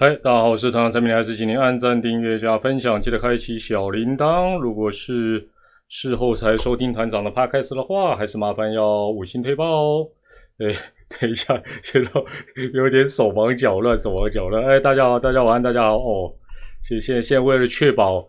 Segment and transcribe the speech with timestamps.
[0.00, 4.56] 嗨，大家好，我是团长陈明，还是请您按赞、订阅、加分享，记得开启小铃铛。
[4.56, 5.48] 如果是
[5.88, 10.08] 事后才收听团长的 podcast 的话，还是麻烦要五星推报哦。
[10.58, 10.72] 哎，
[11.18, 12.10] 等一下，现在
[12.74, 14.64] 有点手忙脚乱，手忙脚乱。
[14.64, 16.32] 哎，大家好，大家晚安，大家好哦。
[16.84, 18.24] 现现现在为了确保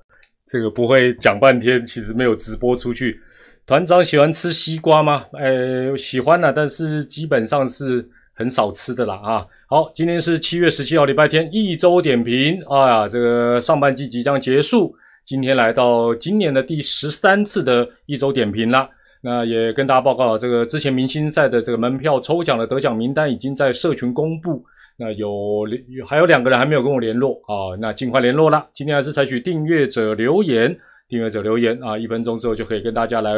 [0.48, 3.22] 这个不会讲半天，其实没有直播出去。
[3.68, 5.24] 团长喜欢吃西瓜吗？
[5.34, 8.10] 哎，喜欢啦，但是基本上是
[8.40, 9.46] 很少吃的啦啊。
[9.68, 12.58] 好，今天是七月十七号，礼拜天，一周点评。
[12.70, 14.96] 哎呀，这个上半季即将结束，
[15.26, 18.90] 今天来到今年的第十三次的一周点评啦。
[19.22, 24.64] 那也跟大家报告，这个之前明星赛的这个门票抽奖的得奖名单已经在社群公布。
[24.98, 25.66] 那有
[26.08, 28.66] 还有两个人还没有跟我联络啊，那尽快联络啦。
[28.74, 30.74] 今天还是采取订阅者留言。
[31.10, 33.32] 订阅者留言啊，一分钟之后就可以跟大家来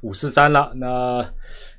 [0.00, 0.72] 五四三了。
[0.76, 1.22] 那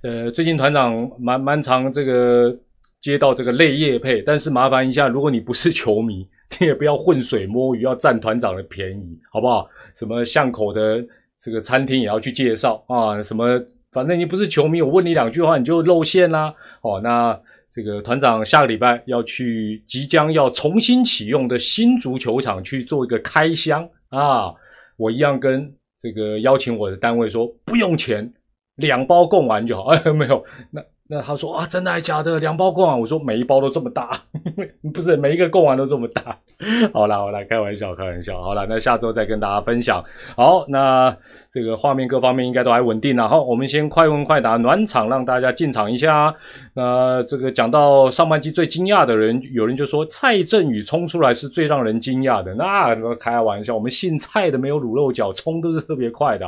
[0.04, 2.56] 呃，最近团长蛮蛮长这个
[3.02, 6.28] 接到这个类业配，但是麻烦一下，如果你不是球迷，
[6.60, 9.70] 你也不要浑水摸鱼，要占团长的便宜，好不好？
[9.96, 11.06] 什么巷口的
[11.42, 13.22] 这个餐厅也要去介绍啊？
[13.24, 13.60] 什么
[13.92, 16.54] 反正你不是球迷，我问你两句话你就露馅啦。
[16.82, 17.40] 哦，那
[17.72, 24.54] 这个团长下个礼拜要去即将要重新启用的新足球场去做一个开箱啊。
[24.98, 28.32] 我一样跟这个邀请我的单位说不用钱，
[28.76, 29.86] 两包供完就好。
[29.90, 32.40] 哎， 没有，那那他说啊，真的还假的？
[32.40, 33.00] 两包供完？
[33.00, 34.12] 我说每一包都这么大，
[34.94, 36.38] 不是每一个供完都这么大。
[36.94, 38.40] 好了，好啦，开玩笑，开玩笑。
[38.44, 40.04] 好了，那下周再跟大家分享。
[40.36, 41.16] 好，那
[41.50, 43.28] 这个画面各方面应该都还稳定了。
[43.28, 46.32] 好，我们先快问快答暖场，让大家进场一下。
[46.76, 52.54] 那这个讲到上半季最惊讶的人，有人就说蔡振宇冲出来是最让人惊讶的。
[52.54, 56.46] 那开玩笑，我们姓蔡的没有卤肉脚，冲都是特别快的。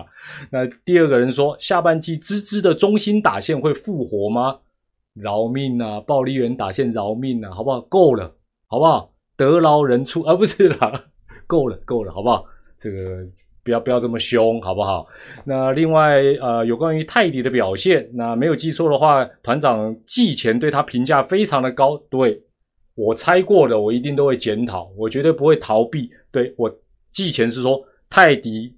[0.52, 4.51] 那第二个人说，下半季芝芝的中心打线会复活吗？
[5.14, 6.00] 饶命啊！
[6.02, 7.52] 暴力员打线饶命啊！
[7.52, 7.82] 好不好？
[7.82, 8.34] 够了，
[8.68, 9.12] 好不好？
[9.36, 11.06] 得饶人处，而 不是啦，
[11.48, 12.46] 够了，够了，好不好？
[12.78, 13.26] 这个
[13.64, 15.06] 不要不要这么凶，好不好？
[15.46, 21.98] 那另外呃，有关于泰迪的表现，那没有记错的话，团长季前对他评价非常的高。
[22.10, 22.42] 对
[22.96, 26.10] 我猜过的，我一定都会检讨，我绝对不会逃避。
[26.32, 26.74] 对我
[27.14, 27.80] 季前是说
[28.10, 28.74] 泰迪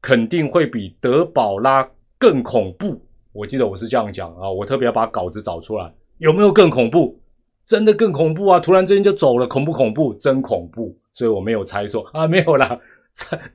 [0.00, 3.03] 肯定会比德保拉更恐怖，
[3.34, 7.18] 我记得我是这样讲啊，我特别要把稿子找出来，有没有更恐怖？
[7.66, 8.60] 真的更恐怖啊！
[8.60, 10.14] 突然之间就走了，恐不恐怖？
[10.14, 10.96] 真恐怖！
[11.12, 12.78] 所以我没有猜错啊，没有啦，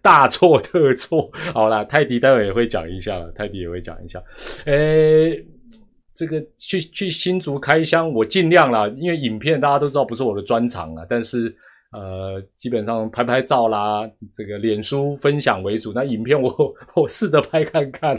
[0.01, 1.31] 大错特错。
[1.53, 4.21] 好啦，泰迪待会也会讲一下，泰迪也会讲一下。
[4.65, 5.43] 诶，
[6.13, 11.55] 这个去去新竹开箱，我尽量啦，因为影片大家都知道不是我的专长啊，但是。
[11.91, 15.91] 呃，基本上拍拍照啦，这个脸书分享为主。
[15.91, 16.53] 那影片我
[16.95, 18.15] 我试着拍看看，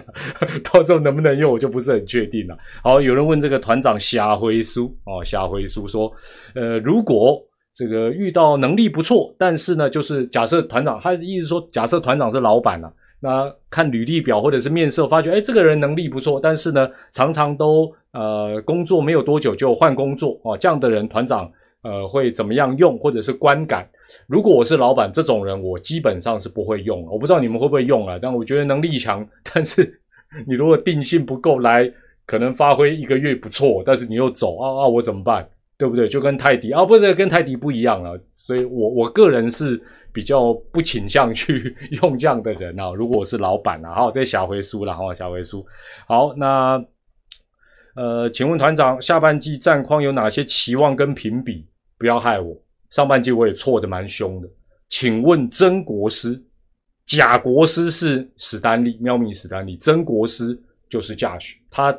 [0.65, 2.59] 到时候能不能用，我就不是很确定了。
[2.83, 6.13] 好，有人问这个团长瞎回书哦，瞎回书说，
[6.57, 7.41] 呃，如果
[7.73, 21.49] 这个遇到能力不错，但是呢，就是假设团长，他的意思说，假设团长是老板了，那看履历表或者是面试，发觉哎，这个人能力不错，但是呢，常常都呃工作没有多久就换工作哦，这样的人，团长。
[21.83, 23.89] 呃，会怎么样用，或者是观感？
[24.27, 27.03] 如果我是老板，这种人我基本上是不会用。
[27.07, 28.19] 我不知道你们会不会用啊？
[28.21, 30.01] 但我觉得能力强，但是
[30.47, 31.91] 你如果定性不够，来
[32.27, 35.49] 可能发挥一个月不错，但是你又走啊啊，我怎么办？
[35.79, 36.07] 对不对？
[36.07, 38.21] 就跟泰迪啊，不是跟泰迪不一样了。
[38.35, 39.81] 所以我我个人是
[40.13, 42.93] 比较不倾向去 用这样的人啊。
[42.93, 45.65] 如果我是老板啊，好，这小回书了哈，小回书。
[46.07, 46.85] 好，那
[47.97, 51.65] 呃，请问团长，下半季战况有哪些期望跟评比？
[52.01, 52.57] 不要害我，
[52.89, 54.49] 上半季我也错的蛮凶的。
[54.89, 56.43] 请问真国师、
[57.05, 60.59] 假国师是史丹利，喵咪史丹利，真国师
[60.89, 61.97] 就是驾许，他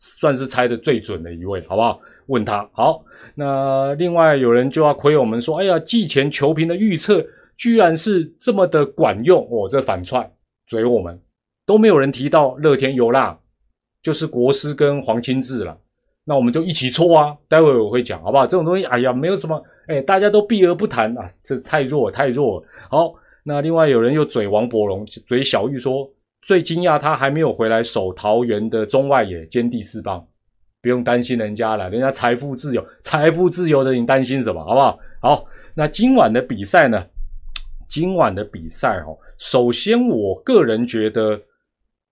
[0.00, 2.00] 算是猜的最准的一位，好不好？
[2.26, 3.04] 问他好。
[3.36, 7.24] 那另外有人就要亏我们说，哎呀，季前球评的预测
[7.56, 10.28] 居然是这么的管用，哦，这反串
[10.66, 11.16] 嘴我们
[11.64, 13.38] 都没有人提到乐天尤拉，
[14.02, 15.78] 就是国师跟黄清志了。
[16.28, 17.32] 那我们就一起搓啊！
[17.48, 18.44] 待会我会讲，好不好？
[18.44, 22.60] 这种东西，哎呀，没有什么，哎，大家都避而不谈啊，这太弱，太弱。
[22.90, 23.14] 好，
[23.44, 26.10] 那另外有人又嘴王伯龙，嘴小玉说，
[26.42, 30.26] 最惊讶他还没有回来守桃园的中外野兼第四棒，
[30.82, 34.60] 不用担心人家了，人家财富自由，财富自由的，你担心什么？
[34.64, 34.98] 好不好？
[35.20, 35.44] 好，
[35.76, 37.06] 那今晚的比赛呢？
[37.88, 41.40] 今晚的比赛哦，首先我个人觉得。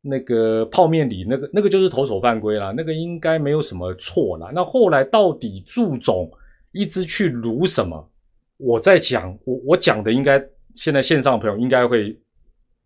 [0.06, 4.50] 那个泡面里那个那个就是投手犯规了，那个应该没有什么错了。
[4.54, 6.30] 那后来到底祝总
[6.72, 8.10] 一直去撸什么？
[8.58, 10.38] 我在讲，我我讲的应该
[10.74, 12.16] 现在线上的朋友应该会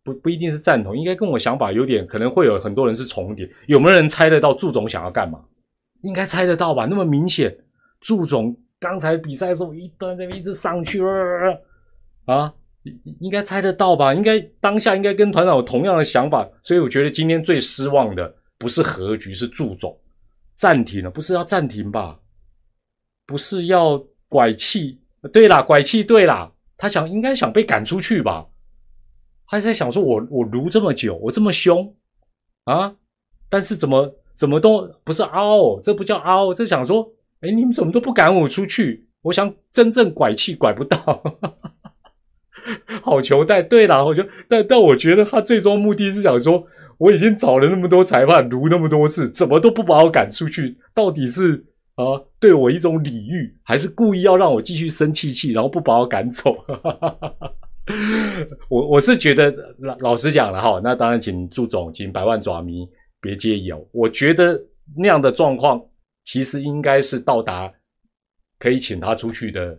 [0.04, 3.50] 不不一定是赞同，应该跟我想法有点可能会有很多人是重叠。
[3.66, 5.40] 有没有人猜得到祝总想要干嘛？
[6.02, 6.86] 应该猜得到吧？
[6.86, 7.54] 那么明显，
[8.00, 11.02] 祝总刚才比赛的时候一段在一直上去
[12.24, 12.54] 啊，
[13.20, 14.14] 应该猜得到吧？
[14.14, 19.98] 应该当下应该跟团长有同样的想法，所以我觉得今天最失望的不是和局，是祝总
[20.56, 22.18] 暂停了，不是要暂停吧？
[23.26, 25.00] 不是要拐气？
[25.32, 28.46] 对啦，拐气对啦，他想应该想被赶出去吧？
[29.46, 31.94] 他在想说，我我撸这么久，我这么凶
[32.64, 32.94] 啊，
[33.48, 39.08] 但是怎么怎么都不是凹，这不叫凹，这想说，哎，你们怎么都不赶我出去？
[39.22, 41.22] 我想真正拐气拐不到，
[43.02, 43.62] 好球带。
[43.62, 46.64] 对啦，我就但但我觉得他最终目的是想说，
[46.98, 50.76] 我已经找了那么多裁判撸那么多次，怎么都不把我赶出去？
[50.94, 56.56] 到底是啊，对我一种礼遇，还是故意要让我继续生气气，然后不把我赶走？
[58.68, 62.86] 我我是觉得老老实讲了哈，那当然请祝总，请百万爪迷
[63.20, 63.82] 别介意哦。
[63.92, 64.60] 我觉得
[64.96, 65.82] 那样的状况
[66.24, 67.72] 其实应该是到达
[68.58, 69.74] 可以请他出去的，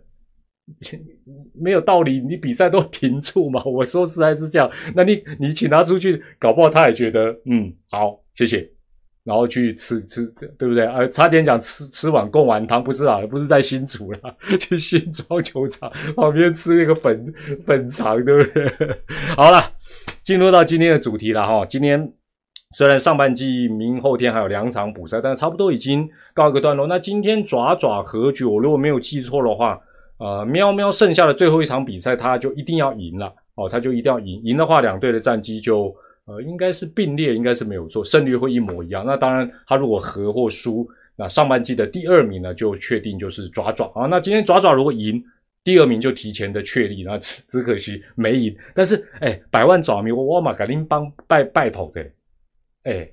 [1.53, 2.19] 没有道理。
[2.19, 3.63] 你比赛都停住嘛？
[3.67, 8.69] 我说实在是这样，那你你请他出去，搞不好他也觉得嗯好，谢谢。
[9.25, 10.25] 然后去吃吃，
[10.57, 10.85] 对不对？
[10.87, 14.19] 呃，差点讲吃吃碗贡丸汤，不是啊，不是在新竹啦，
[14.59, 17.31] 去新庄球场旁边吃那个粉
[17.63, 18.65] 粉肠，对不对？
[19.35, 19.61] 好了，
[20.23, 21.63] 进入到今天的主题了哈。
[21.65, 22.11] 今天
[22.75, 26.87] 虽然上半季明后天还有两场补赛，但差不多已经告一个段落。
[26.87, 29.79] 那今天爪爪和局，我如果没有记错的话，
[30.19, 35.95] 呃，喵喵剩下的最后一场比赛，他就一定要赢了哦，他就一定要赢，赢的话，两队的战绩就。
[36.25, 39.03] 呃，应该是并列，应该是没有错，胜率会一模一样。
[39.03, 44.05] 那当然，他如果和或输，那上半季的第二名呢，就确定就是爪爪啊。
[44.05, 45.19] 那今天爪爪如果赢，
[45.63, 47.01] 第二名就提前的确立。
[47.03, 48.55] 那只只可惜没赢。
[48.75, 52.07] 但是，哎，百万爪迷，我我马格林帮拜拜头的，
[52.83, 53.09] 哎。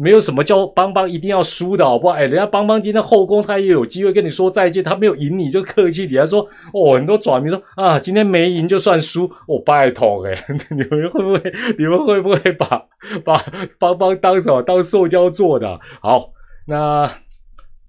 [0.00, 2.14] 没有什么叫邦邦一定要输的好不好？
[2.14, 4.82] 哎，人家邦邦今天后宫，他也有机会跟你说再见。
[4.84, 9.30] 他没有赢你就客气点，他说哦，很多爪迷说啊，今天没赢就算输。
[9.46, 10.32] 我拜托哎，
[10.70, 11.52] 你们会不会？
[11.76, 12.84] 你们会不会把
[13.24, 13.34] 把
[13.78, 14.62] 邦邦当什么？
[14.62, 15.80] 当受教做的？
[16.00, 16.30] 好，
[16.66, 17.10] 那。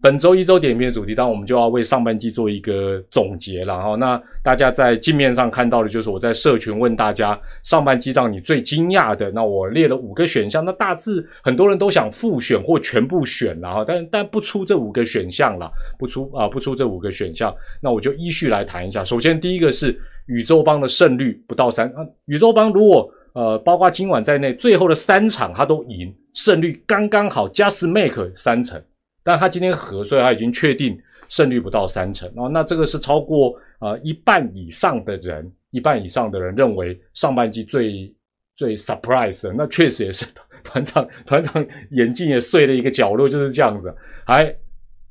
[0.01, 3.95] 本周一周点评的主题，当然我们就要为上半季做一个总结了哈。
[3.95, 10.63] 那大家在镜面上看到的就是我在社群问大家上半季让你最惊讶的，那我列了五个选项。
[10.63, 19.03] 那大致很多人都想复选或全部选了哈，但但不出这五个选项了，不出啊不出这五个选项，那我就依序来谈一下。
[19.03, 28.81] 首先第一个是宇宙帮的胜率不到三啊，宇宙帮如果呃包括今晚在内，最后的三场他都赢，胜率刚刚好，just make 三成。
[29.23, 32.49] 但他今天和，所以他已经确定胜率不到三成哦。
[32.49, 38.13] 那这个是超过呃一半以上的人，一半以上的人认为上半季最
[38.55, 39.53] 最 surprise。
[39.55, 40.25] 那确实也是
[40.63, 43.95] 团长团长眼镜也碎了一个角落，就是这样子。
[44.25, 44.55] 还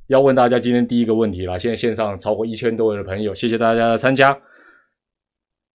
[0.09, 1.59] 要问大家今天第一个问题了。
[1.59, 4.37] 现在线上超过一千多位的朋友，谢谢大家的参加。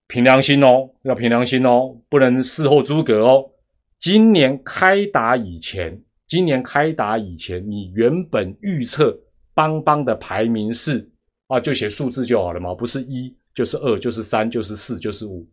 [0.06, 3.50] 凭良心哦，要凭良心哦，不能事后诸葛哦。
[3.98, 6.03] 今年开打以前。
[6.26, 9.16] 今年开打以前，你原本预测
[9.54, 11.08] 邦邦的排名是
[11.48, 15.46] 啊，就写数字就好了嘛，不是一就是二就是三就是四就是五。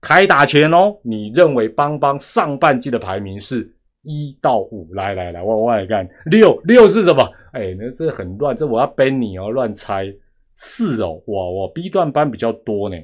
[0.00, 3.68] 开打前哦，你认为邦邦上半季的排名是
[4.02, 4.92] 一到五？
[4.94, 7.22] 来来来，我我来看六六是什么？
[7.52, 10.06] 哎，那这很乱，这我要背你哦，乱猜
[10.54, 12.96] 四哦，哇哇 B 段班比较多呢。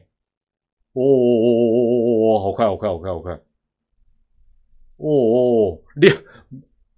[0.95, 3.33] 哦哦哦哦哦哦哦，好快好快好快好快。
[4.97, 6.11] 哦哦六。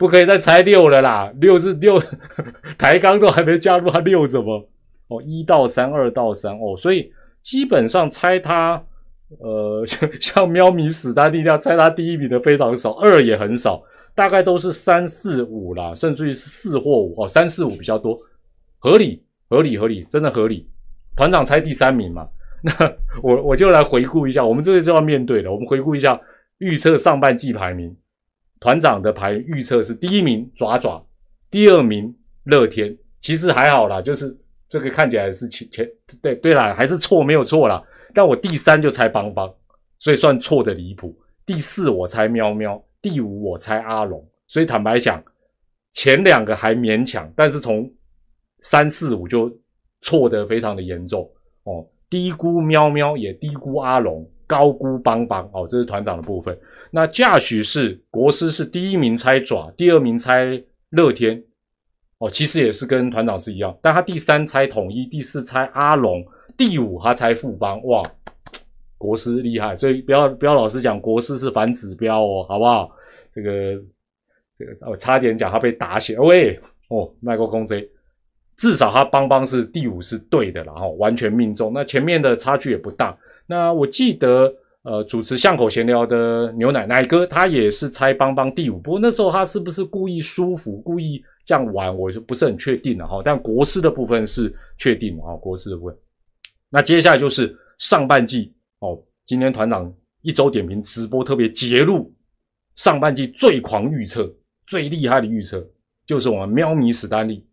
[0.00, 2.02] 不可以再猜六了啦，六是六，
[2.78, 4.66] 抬杠都还没加入，他六怎么？
[5.08, 8.82] 哦，一到三，二到三，哦，所以基本上猜他，
[9.40, 13.82] 呃，像 像喵米史丹利那样猜他第一名的非常少，二也很少，
[14.14, 18.18] 大概都是三四五啦，甚至于是四或五哦，三四五比较多，
[18.78, 20.66] 合理合理合理，真的合理。
[21.14, 22.26] 团长猜第三名嘛？
[22.64, 22.72] 那
[23.22, 26.18] 我我就来回顾一下，我们这个就要面对了，我们回顾一下
[26.56, 27.94] 预测上半季排名。
[28.60, 31.02] 团长的牌预测是第一名爪爪，
[31.50, 32.14] 第二名
[32.44, 34.36] 乐天，其实还好啦，就是
[34.68, 35.90] 这个看起来是前前
[36.20, 37.82] 对对啦，还是错没有错啦。
[38.14, 39.52] 但我第三就猜邦邦，
[39.98, 41.18] 所以算错的离谱。
[41.46, 45.22] 第四我猜喵喵，第五我猜阿龙，所以坦白讲，
[45.94, 47.90] 前两个还勉强，但是从
[48.60, 49.50] 三四五就
[50.02, 51.28] 错的非常的严重
[51.64, 54.30] 哦，低估喵喵也低估阿龙。
[54.46, 56.58] 高估邦邦哦，这是团长的部分。
[56.90, 61.42] 那驾许是国师是第一名猜爪，第二名猜乐天
[62.18, 63.76] 哦，其实也是跟团长是一样。
[63.80, 66.24] 但他第三猜统一，第四猜阿龙，
[66.56, 67.82] 第五他猜富邦。
[67.84, 68.02] 哇，
[68.98, 72.90] 国师厉害，所以不要不要老是讲国师是反指标哦，好不好？
[73.32, 73.80] 这个
[74.58, 76.18] 这个我差点讲他被打血。
[76.18, 77.88] 喂哦，麦克空 Z，
[78.56, 81.72] 至少他邦邦是第五是对的了哈，完全命中。
[81.72, 83.16] 那前面的差距也不大。
[83.46, 88.78] 那我记得呃，主持巷口闲聊的牛奶奶哥，他也是猜邦邦第五。
[88.78, 93.20] 不过那时候他是不是故意舒服，故意这样玩，我就不是很确定了哈。
[93.22, 95.96] 但国师的部分是确定啊，国师的部分。
[96.70, 102.10] 那接下来就是上半季哦，今天团长一周点评直播特别揭露
[102.74, 104.32] 上半季最狂预测、
[104.66, 105.62] 最厉害的预测，
[106.06, 107.46] 就是我们喵咪史丹利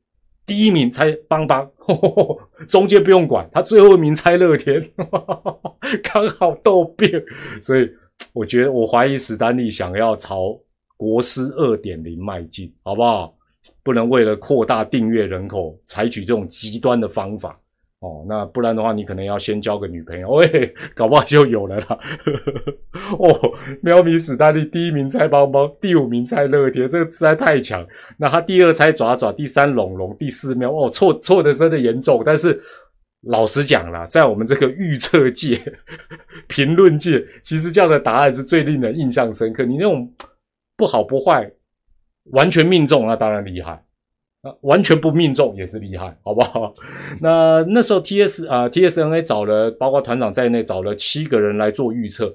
[0.47, 1.69] 第一名猜邦邦，
[2.67, 4.81] 中间不用管，他最后一名猜乐天，
[6.01, 7.21] 刚好逗病，
[7.61, 7.87] 所以
[8.33, 10.57] 我觉得我怀疑史丹利想要朝
[10.95, 13.35] 国师二点零迈进，好不好？
[13.83, 17.59] 不能为了扩大订阅人口，采取这种极端的方法。
[17.99, 21.85] 哦，那不然的话，你可能要先交个女朋友，喂， 搞不好就有了啦。
[21.87, 21.97] 呵
[23.17, 27.83] 呵哦，喵咪史丹利第一名猜包包，第五名猜乐天，这个实在太强。
[28.15, 32.21] 那他第二猜爪爪，第三龙龙，第四喵，哦，错错的真的严重。
[32.23, 32.61] 但是
[33.21, 35.59] 老实讲啦，在我们这个预测界、
[36.47, 39.65] 评论界，其实这样的答案是最令人印象深刻。
[39.65, 40.07] 你那种
[40.77, 41.51] 不好不坏，
[42.31, 43.83] 完全命中，那当然厉害。
[44.61, 46.73] 完全不命中也是厉害，好不好？
[47.19, 52.33] 那那时候 T S 啊 T S N A 找了，包括团长在内找了七个人来做预测。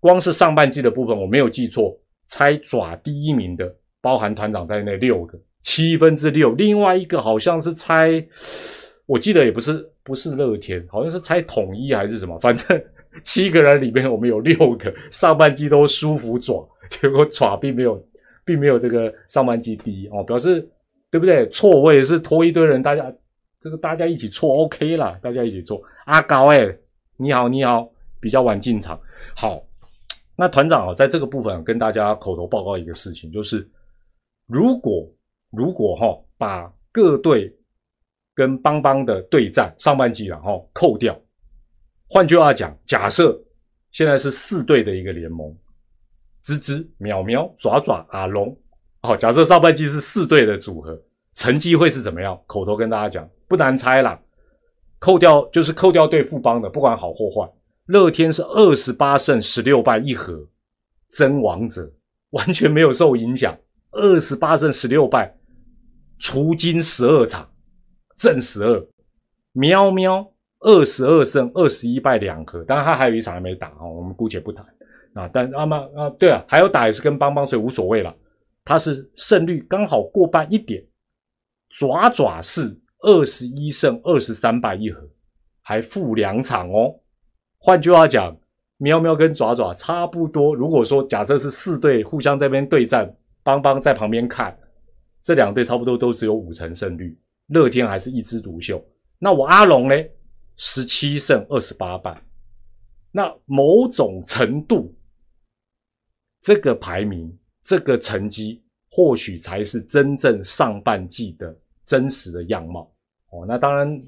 [0.00, 1.98] 光是上半季的部分，我没有记错，
[2.28, 6.52] 猜爪第一名的，包含团长在内六个，七分之六。
[6.52, 8.22] 另外一个好像是猜，
[9.06, 12.80] 我记得也不是不是乐天，好像是猜统一还是什么，反正
[13.24, 18.06] 七个人里面我们有六个上半季都舒服爪，结果爪并没有
[18.44, 20.68] 并没有这个上半季第一哦，表示。
[21.10, 21.48] 对不对？
[21.48, 23.12] 错，我也是拖一堆人，大家
[23.60, 25.82] 这个大家一起错，OK 啦，大家一起错。
[26.04, 26.76] 阿高，哎，
[27.16, 27.88] 你好，你好，
[28.20, 29.00] 比较晚进场。
[29.34, 29.62] 好，
[30.36, 33.66] 那团长啊，在这个部分跟大家口头报告一个事情，就是
[34.46, 35.08] 如果
[35.50, 37.50] 如果哈把各队
[38.34, 41.18] 跟邦邦的对战上半季然后扣掉，
[42.08, 43.40] 换句话讲，假设
[43.92, 45.50] 现在是四队的一个联盟，
[46.44, 48.56] 吱吱、喵喵、爪爪、阿龙。
[49.06, 51.00] 好，假设上半季是四队的组合，
[51.34, 52.38] 成绩会是怎么样？
[52.46, 54.20] 口头跟大家讲，不难猜啦。
[54.98, 57.48] 扣掉就是扣掉对富邦的，不管好或坏。
[57.86, 60.48] 乐天是二十八胜十六败一和，
[61.10, 61.88] 真王者
[62.30, 63.56] 完全没有受影响。
[63.92, 65.32] 二十八胜十六败，
[66.18, 67.48] 除金十二场，
[68.16, 68.84] 正十二。
[69.52, 70.26] 喵喵
[70.60, 74.66] 二十二胜二十一败两和，当然他还有一场还没打哈，我们姑且不谈
[75.14, 75.30] 啊。
[75.32, 78.14] 但阿妈啊，对啊，还有打也是跟邦邦，所以无所谓了。
[78.66, 80.84] 他是胜率刚好过半一点，
[81.68, 85.08] 爪爪是二十一胜二十三败一和，
[85.62, 86.92] 还负两场哦。
[87.58, 88.36] 换句话讲，
[88.78, 90.52] 喵喵跟爪爪差不多。
[90.52, 94.58] 如果说假设是四队互相这边对战，邦邦在旁边看，
[95.22, 97.16] 这两队差不多都只有五成胜率。
[97.46, 98.84] 乐天还是一枝独秀。
[99.20, 99.94] 那我阿龙呢？
[100.56, 102.20] 十七胜二十八败。
[103.12, 104.92] 那某种程度，
[106.42, 107.32] 这个排名。
[107.66, 111.54] 这个成绩或许才是真正上半季的
[111.84, 112.90] 真实的样貌
[113.30, 113.44] 哦。
[113.46, 114.02] 那当然，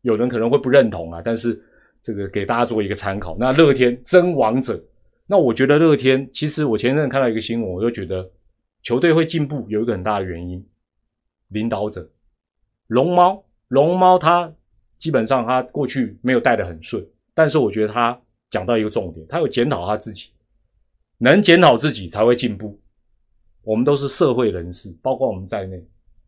[0.00, 1.62] 有人可能会不认同啊，但是
[2.02, 3.36] 这个给大家做一个参考。
[3.38, 4.82] 那乐天真王者，
[5.26, 8.28] 那我觉得乐天其实我前阵看到一个新闻，我就觉得
[8.82, 10.66] 球队会进步有一个很大的原因，
[11.48, 12.10] 领导者
[12.86, 14.50] 龙猫龙猫他
[14.98, 18.18] 基本上他过去没有带的很顺，但是我觉得他
[18.50, 20.30] 讲到一个重点，他有检讨他自己，
[21.18, 22.80] 能检讨自己才会进步。
[23.64, 25.82] 我们都是社会人士，包括我们在内，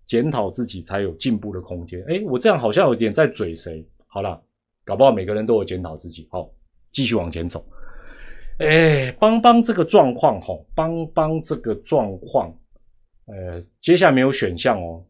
[0.07, 2.03] 检讨自己才有进步的空间。
[2.09, 3.87] 哎，我这样好像有点在嘴谁？
[4.07, 4.41] 好了，
[4.85, 6.29] 搞不好每个人都有检讨自己。
[6.31, 6.51] 好，
[6.93, 7.65] 继续往前走。
[8.59, 12.57] 哎，邦邦这个状况，哈，邦邦这个状况，
[13.27, 15.05] 呃，接下来没有选项哦。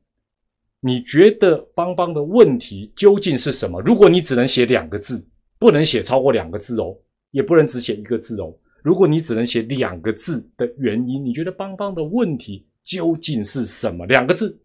[0.81, 3.81] 你觉得邦邦的问题究竟是什么？
[3.83, 5.23] 如果你只能写两个字，
[5.59, 6.97] 不能写超过两个字哦，
[7.33, 8.54] 也不能只写一个字哦。
[8.85, 14.05] 如果你只能写两个字的原因，你觉得邦邦的问题究竟是什么？
[14.05, 14.61] 两个字，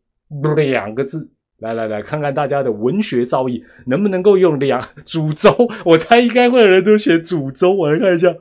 [0.58, 1.26] 两个字，
[1.60, 5.50] 来来来看看大家的文学造诣能不能够用两煮粥？
[5.86, 7.74] 我猜应该会有人都写煮粥。
[7.74, 8.36] 我来看一下，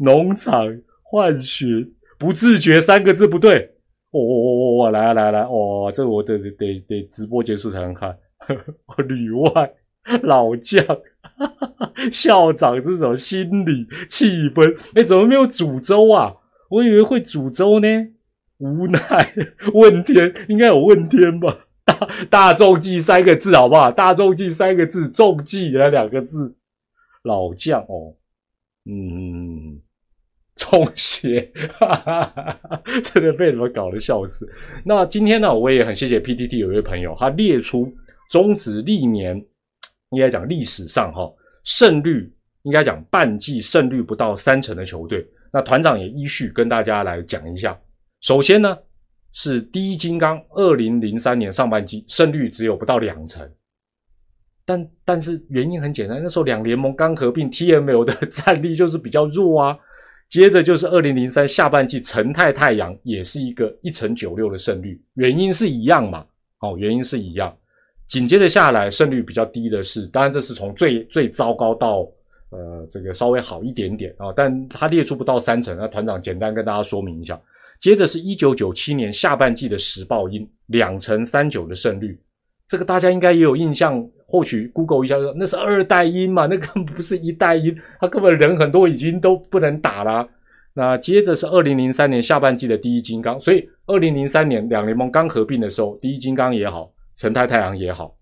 [0.00, 1.64] 农场换血
[2.18, 3.70] 不自觉三个字不对。
[4.10, 8.14] 哦哦哦哦，来来来哦，这个我得得得得直播结束才能看。
[8.46, 8.54] 呵
[8.86, 9.72] 呵旅外
[10.22, 10.84] 老将。
[12.12, 16.34] 校长这种心理气氛，哎，怎么没有煮粥啊？
[16.70, 17.88] 我以为会煮粥呢。
[18.58, 19.00] 无奈
[19.74, 21.66] 问天，应该有问天吧？
[21.84, 23.90] 大大众记三个字好不好？
[23.90, 26.54] 大众记三个字，众计那两个字。
[27.24, 28.14] 老将哦，
[28.84, 29.80] 嗯，
[30.54, 34.48] 中邪，哈哈哈真的被你们搞得笑死。
[34.84, 37.92] 那今天呢，我也很谢谢 PTT 有一位朋友，他列出
[38.30, 39.44] 中职历年
[40.14, 41.30] 应该讲历史上哈
[41.64, 45.26] 胜率应该讲半季胜率不到三成的球队。
[45.52, 47.78] 那团长也依序跟大家来讲一下。
[48.20, 48.76] 首先呢
[49.32, 53.48] 是第一金刚，二零零三年上半季胜率只有不到两成。
[54.64, 59.76] 但但是原因很简单，那时候两联盟刚合并，TML 的战力就是比较弱啊。
[60.26, 66.24] 接着就是二零零三下半季，成泰太阳也是一个一成九六的胜率，原因是一样嘛？
[66.60, 67.54] 哦，原因是一样。
[68.06, 72.06] 紧接着下来胜率比较低的是，当然这是从最最糟糕到
[72.50, 75.76] 呃这个稍微好一点点啊，但它列出不到三成。
[75.76, 77.40] 那团长简单跟大家说明一下。
[77.80, 82.18] 接着是一九九七年下半季的时报鹰，两成三九的胜率。
[82.66, 90.26] 这个大家应该也有印象，或许 Google 一下说那是二代音嘛，那根本不是一代音，他根本人很多已经都不能打了。
[90.72, 98.16] 那接着是二零零三年下半季的第一金刚，所以二零零三年两联盟刚合并的时候，第一金刚也好，成泰太阳也好，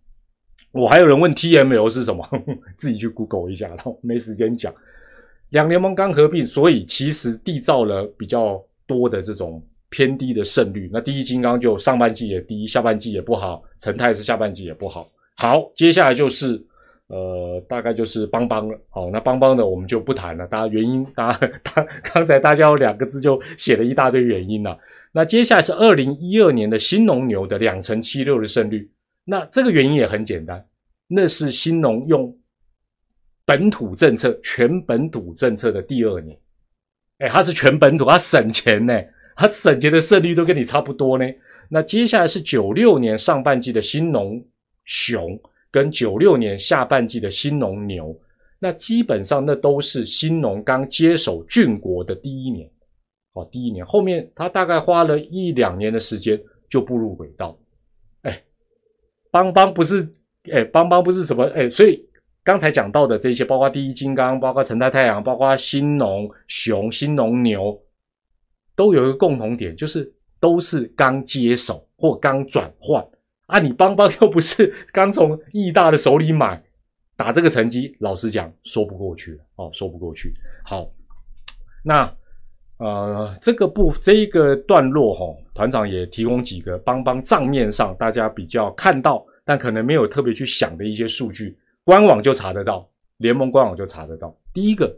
[0.73, 2.29] 我还有人问 TML 是什么，
[2.79, 4.73] 自己去 Google 一下，然后没时间讲。
[5.51, 9.63] 两联盟刚合并，所以其实缔造了比较多的这种。
[9.95, 13.63] 偏低的胜率，那第一金刚就上半季也低，下半季也不好。
[13.79, 15.07] 成泰是下半季也不好。
[15.37, 16.59] 好，接下来就是
[17.09, 18.79] 呃，大概就是邦邦了。
[18.89, 20.47] 好，那邦邦的我们就不谈了。
[20.47, 24.79] 大家原因，大家刚刚才大家有两个字就写了一大堆原因了。
[25.13, 28.91] 那接下来是二零一二年的新农牛的两成七六的胜率。
[29.25, 30.67] 那这个原因也很简单，
[31.07, 32.37] 那是新农用
[33.45, 36.39] 本土政策全本土政策的第二年。
[37.19, 39.01] 哎，它是全本土，它省钱呢。
[39.37, 41.25] 它省钱的胜率都跟你差不多呢。
[41.69, 44.45] 那接下来是九六年上半季的新农
[44.85, 48.19] 熊跟九六年下半季的新农牛，
[48.59, 52.71] 那基本上那都是新农刚接手郡国的第一年，
[53.33, 57.59] 哦，第一年后面他大概花了一两年的时间就步入轨道。
[58.23, 58.43] 哎，
[59.31, 60.11] 邦邦不是，
[60.53, 62.05] 哎，邦邦不是什么，哎，所以
[62.45, 67.83] 刚才讲到的这些，包括第一金刚，包括成泰太阳，包括新农熊、新农牛。
[68.75, 73.07] 都有一个共同点，就是都是刚接手或刚转换
[73.45, 73.61] 啊！
[73.61, 76.61] 你邦邦又不是刚从义大的手里买，
[77.15, 80.33] 打这个成绩，老实讲说不过去哦，说不过去。
[80.65, 80.91] 好，
[81.85, 82.11] 那
[82.83, 94.37] 呃，这个部这一个段落哈，团长也提供几个邦邦账面上大家比较看到，但可能没有特别去想的一些数据，官网就查得到，联盟官网就查得到。
[94.53, 94.93] 第一个。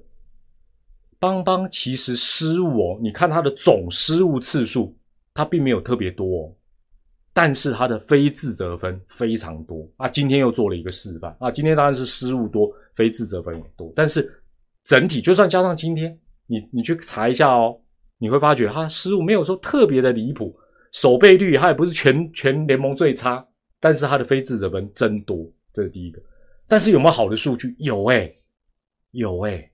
[1.20, 4.94] 邦邦其实失误哦，你看他的总失误次数，
[5.33, 6.53] 他并没有特别多哦，
[7.33, 10.07] 但是他的非自责分非常多啊。
[10.07, 14.31] 今天又做了一个示范啊，今天当然是失误多，非自责分也多，但是
[14.85, 16.14] 整体就算加上今天，
[16.46, 17.80] 你你去查一下哦，
[18.18, 20.57] 你会发觉他失误没有说特别的离谱，
[20.92, 23.46] 守备率他也不是全全联盟最差，
[23.80, 26.20] 但是他的非自责分真多，这是第一个。
[26.66, 27.74] 但是有没有好的数据？
[27.78, 28.33] 有哎，
[29.11, 29.70] 有哎。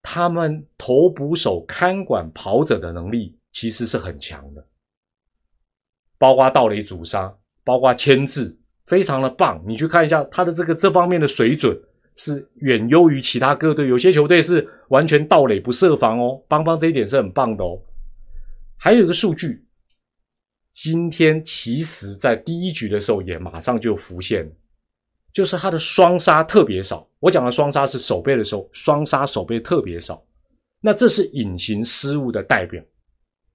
[0.00, 4.66] 他们投捕手看管跑者的能力其实是很强的，
[6.18, 9.62] 包括盗垒阻杀，包括牵制，非常的棒。
[9.66, 11.78] 你去看一下他的这个这方面的水准
[12.18, 16.42] 是远优于其他各队，有些球队是完全倒垒不设防哦。
[16.48, 17.80] 邦邦这一点是很棒的哦。
[18.76, 19.64] 还有一个数据，
[20.72, 24.50] 今天其实在第一局的时候也马上就浮现。
[25.32, 30.20] 就是他的双杀特别少，我讲的双杀是守备的时候，双杀守备特别少，
[30.80, 32.82] 那这是隐形失误的代表。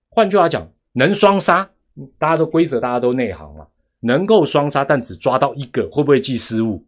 [0.09, 1.69] 换句话讲，能双杀，
[2.17, 3.67] 大家都规则，大家都内行嘛，
[3.99, 6.85] 能够双杀，但只抓到一个，会不会记失误？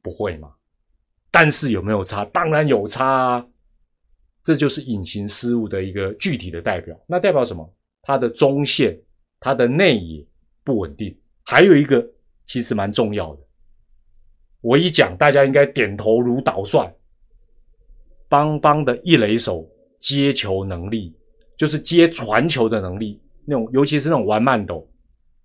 [0.00, 0.52] 不会嘛？
[1.32, 2.24] 但是有没有差？
[2.26, 3.46] 当然有差啊！
[4.44, 6.94] 这就是隐形失误的一个具体的代表。
[7.08, 7.74] 那代表什么？
[8.02, 8.96] 它的中线、
[9.40, 10.24] 它的内野
[10.62, 11.16] 不稳定。
[11.44, 12.06] 还有一个
[12.44, 13.40] 其实蛮重要的。
[14.60, 16.92] 我一讲，大家应该点头如捣蒜。
[18.28, 19.68] 邦邦的一垒手
[19.98, 21.16] 接球能力，
[21.56, 24.88] 就是接传球的能力，那种尤其是那种玩慢斗，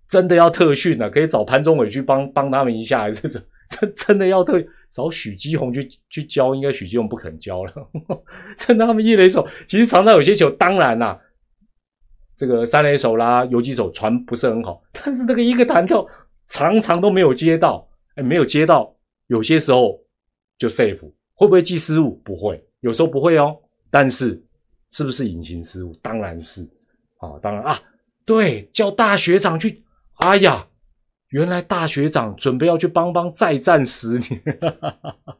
[0.08, 1.10] 真的要特训了。
[1.10, 3.40] 可以找潘宗伟去帮帮他们一下，这种
[3.80, 4.54] 真真的要特
[4.90, 7.72] 找许基宏去去教，应该许基宏不肯教了。
[8.56, 11.20] 真的，他们一垒手其实常常有些球，当然啦，
[12.34, 16.06] 这个三垒手啦、游击手传不是很好，但是那个一个弹跳
[16.48, 18.94] 常常都没有接到，哎，没有接到。
[19.26, 20.00] 有些时候
[20.56, 21.00] 就 safe，
[21.34, 22.14] 会不会记失误？
[22.24, 23.54] 不会，有时候不会哦。
[23.90, 24.42] 但是
[24.90, 25.94] 是不是隐形失误？
[26.00, 26.62] 当然是
[27.18, 27.78] 啊，当然啊，
[28.24, 29.82] 对，叫大学长去。
[30.20, 30.66] 哎呀，
[31.30, 34.40] 原来大学长准备要去帮帮再战十年。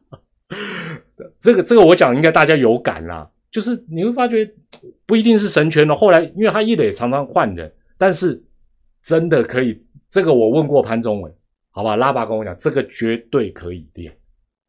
[1.40, 4.48] 这个这个我讲应该大家有感啦，就是你会发觉
[5.06, 5.94] 不一定是神拳了。
[5.94, 8.42] 后来因为他一垒常常换人，但是
[9.02, 9.80] 真的可以。
[10.10, 11.32] 这个我问过潘宗伟。
[11.70, 11.94] 好吧？
[11.94, 14.12] 拉巴跟我讲，这个绝对可以练，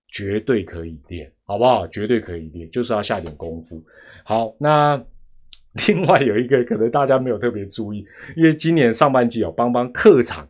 [0.09, 1.87] 绝对可以练，好不好？
[1.87, 3.83] 绝对可以练，就是要下点功夫。
[4.23, 5.01] 好，那
[5.87, 8.05] 另外有一个可能大家没有特别注意，
[8.35, 10.47] 因为今年上半季哦，邦邦客场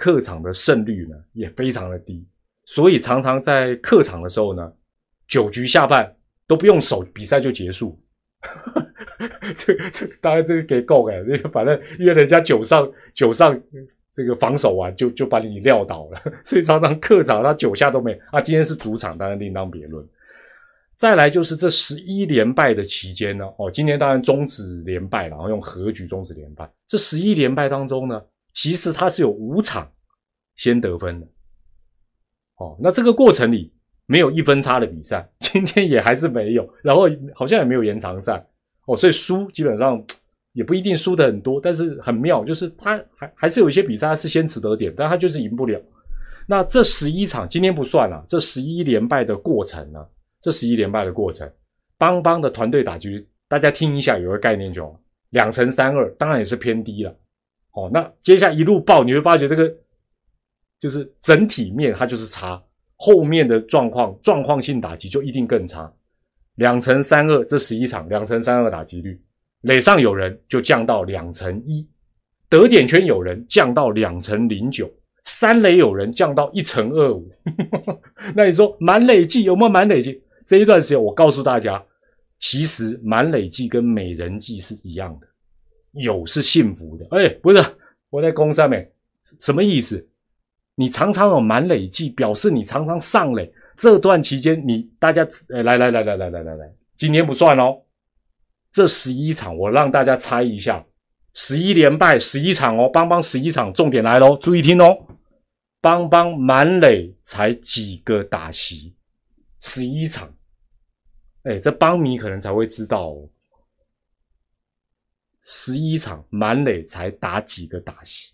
[0.00, 2.26] 客场的胜率呢也非常的低，
[2.64, 4.72] 所以常常在客场的时候呢，
[5.28, 6.10] 九局下半
[6.46, 8.00] 都不用守，比赛就结束。
[9.54, 13.60] 这这当然这是给够哎，这个反正因为人家九上九上
[14.10, 18.40] 这个防守完就就把你撂倒了， 所以常常客场他九下都没啊。
[18.40, 20.02] 今天是主场，当然另当别论。
[20.96, 26.70] 再来就是这十一连败的期间呢，哦，今年当然终止连败，然后用和局终止连败。
[26.86, 28.22] 这十一连败当中呢，
[28.60, 29.90] 其实他是有五场
[30.54, 31.26] 先得分的，
[32.58, 33.72] 哦，那这个过程里
[34.04, 38.46] 没有一分差的比赛， 今天也还是没有，然后好像也没有延长赛。
[38.84, 40.04] 哦，所以输基本上
[40.52, 45.80] 也不一定输的很多，但是很妙，就是他还还是有一些比赛他是先取得点，但他就是赢不了。
[46.46, 50.06] 那这十一场今天不算了，这十一连败的过程呢？
[50.42, 51.50] 这十一连败的过程，
[51.96, 54.94] 邦邦的团队打局，大家听一下，有个概念就。
[55.30, 57.16] 两成三二，当然也是偏低了。
[57.72, 59.72] 哦，那接下来一路爆，你会发觉这个
[60.78, 62.60] 就是整体面它就是差，
[62.96, 65.92] 后面的状况状况性打击就一定更差。
[66.56, 69.18] 两成三二，这十一场两成三二打击率，
[69.62, 71.88] 垒上有人就降到两成一，
[72.48, 74.90] 得点圈有人降到两成零九，
[75.24, 77.30] 三垒有人降到一成二五。
[78.34, 80.22] 那你说满垒计有没有满垒计？
[80.46, 81.82] 这一段时间我告诉大家，
[82.40, 85.26] 其实满垒计跟美人计是一样的，
[85.92, 87.06] 有是幸福的。
[87.10, 87.64] 哎，不是
[88.10, 88.90] 我在攻上面，
[89.38, 90.06] 什么意思？
[90.74, 93.52] 你常常有满垒计，表示你常常上垒。
[93.76, 97.82] 这段期间，你大家呃来来来来来来来来，今天不算哦。
[98.72, 100.84] 这十一场，我让大家猜一下，
[101.34, 104.96] 十一连败十一场哦，邦邦十一场，重点来喽，注意听哦，
[105.80, 108.94] 邦邦满垒才几个打席，
[109.60, 110.32] 十一场，
[111.44, 113.28] 哎，这邦迷可能才会知道哦，
[115.42, 118.32] 十一场满垒才打几个打席，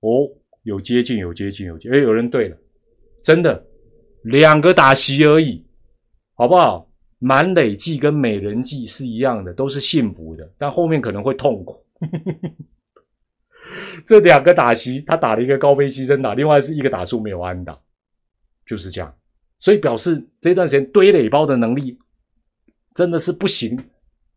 [0.00, 0.30] 哦，
[0.62, 2.56] 有接近有接近有接，哎，有人对了，
[3.22, 3.66] 真的。
[4.24, 5.62] 两个打席而已，
[6.34, 6.90] 好不好？
[7.18, 11.84] 满垒计跟美人计是一样的，都是幸福的，但后面可能会痛苦。
[14.06, 17.78] 这两个打席，他打了一个高飞牺牲打，另外是一个打数没有安打，
[18.66, 19.14] 就是这样。
[19.58, 21.98] 所以表示这段时间堆垒包的能力
[22.94, 23.78] 真的是不行。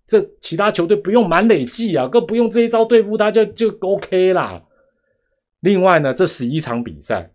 [0.08, 4.64] 这其他球队不用满垒计啊，更不用这一招对付他就就 OK 啦。
[5.60, 7.32] 另外呢，这十一场比赛。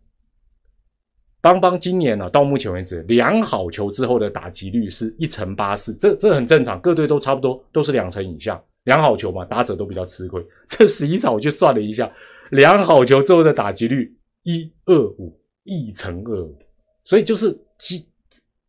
[1.41, 8.63] 邦邦今年呢，到目前为止，量好球之后的打击率是一成八四，这这很正常，各队都差不多，都是两成以下。
[8.85, 10.41] 量好球嘛，打者都比较吃亏。
[10.69, 12.09] 这十一场我就算了一下，
[12.51, 16.57] 量好球之后的打击率一二五，一成二五，
[17.05, 18.07] 所以就是基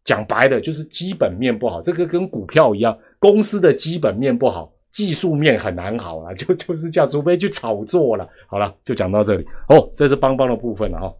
[0.04, 1.80] 讲白的，就是基本面不好。
[1.80, 8.28] 这个跟股票一样，公司的基本面不好，技术面很难好了， 就就是这样，除非去炒作了。
[8.48, 11.14] 好了，就讲到这里哦，这是邦邦的部分了哈。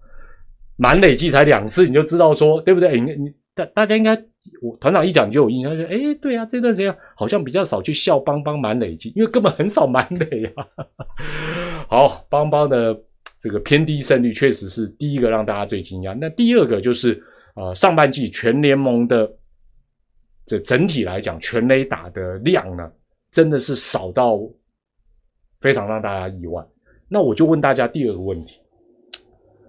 [0.76, 3.00] 满累计才两次，你就知道说对不对？
[3.00, 4.22] 你你大大家应该，
[4.62, 10.68] 我团长一讲就有印象，就哎，对啊，这段时间好像比较少去笑邦邦满累计，因为根本很少满累啊。
[11.88, 13.00] 好，邦邦的
[13.40, 16.18] 这个偏低胜率确实是第一个让大家最惊讶。
[16.20, 17.24] 那第二个就是
[17.56, 19.32] 呃，上半季全联盟的
[20.46, 22.92] 这整体来讲，全雷打的量呢，
[23.32, 24.40] 真的是少到
[25.62, 26.66] 非常让大家意外。
[27.08, 28.60] 那我就问大家第二个问题：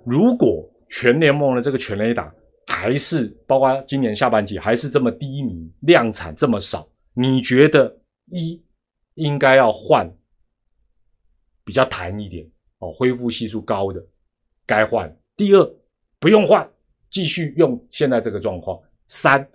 [0.04, 2.32] 如果全联盟的这个全雷打
[2.66, 7.94] 还是包括今年下半季还是这么低迷，量产这么少，你觉得
[8.26, 8.60] 一
[9.14, 10.10] 应该要换
[11.64, 12.44] 比较弹一点
[12.78, 14.04] 哦，恢复系数高的
[14.66, 15.14] 该换。
[15.36, 15.74] 第二
[16.18, 16.68] 不用换，
[17.10, 18.80] 继续用现在这个状况。
[19.06, 19.46] 三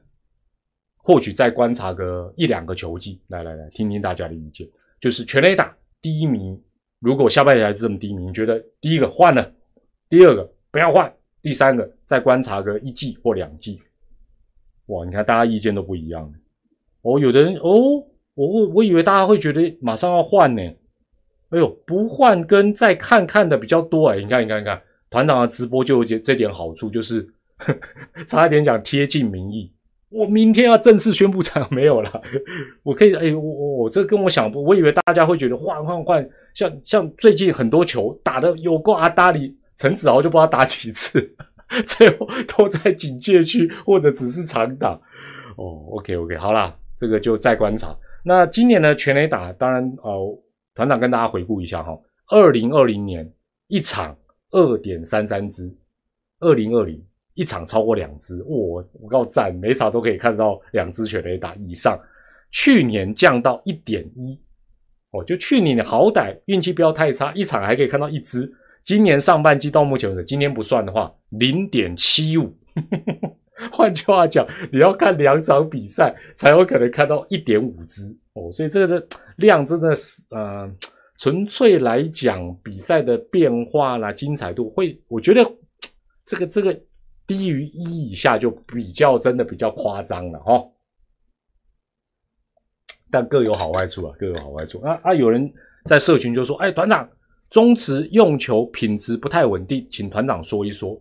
[1.10, 4.70] 或许再观察个一两个球季，来来来，听听大家的意见。
[5.02, 6.56] 就是全垒打低迷，
[7.00, 9.52] 如果下半季还是这么低迷，你觉得第一个换了，
[10.08, 11.12] 第二个不要换。
[11.42, 13.82] 第三个，再观察个一季或两季，
[14.86, 15.04] 哇！
[15.04, 16.32] 你看大家意见都不一样。
[17.02, 20.62] 哦，有的人哦，我我以为大家会觉得马上要换呢。
[21.50, 24.18] 哎呦，不换跟再看看的比较多哎。
[24.18, 27.28] 你看，你看，你看，团长的直播就有这这点好处，就是
[28.28, 29.74] 差一点讲贴近民意。
[30.10, 32.22] 我明天要正式宣布场没有了，
[32.84, 39.56] 我可以哎，我我我这跟我想，我以为大家会觉得换换换，像像最近很多球打的有够阿达里。
[39.78, 41.34] 陈子豪就不知道打几次，
[41.88, 44.90] 最后都在警戒区或者只是长打。
[45.56, 47.96] 哦，OK OK，好啦，这个就再观察。
[48.26, 50.38] 那今年呢，全垒打当然哦，
[50.76, 53.32] 团长跟大家回顾一下哈，二零二零年
[53.70, 54.14] 一场
[54.52, 55.74] 二点三三支，
[56.42, 57.02] 二零二零
[57.34, 62.00] 一场超过两支，我我告赞，每场都可以看到两支全垒打以上。
[62.52, 64.40] 去年降到一点一，
[65.12, 68.52] 哦，就去年你好歹运气不要太差，一场还可以看到一支。
[68.84, 72.52] 今年上半季到目前为止，今天不算的话，零点七五。
[73.72, 80.68] 换句话讲，你要看两场比赛才有可能看到一点五支哦，所以这个的量真的是，呃，
[81.20, 85.46] 纯粹来讲比赛的变化啦、精彩度会，我觉得
[86.26, 86.80] 这个这个
[87.30, 90.68] 低于一以下就比较真的比较夸张了哈。
[93.12, 94.82] 但各有好坏处啊，各有好坏处。
[94.82, 95.54] 啊啊，有人
[95.86, 97.08] 在社群就说：“哎，团长，
[97.52, 101.00] 中职用球品质不太稳定，请团长说一说。”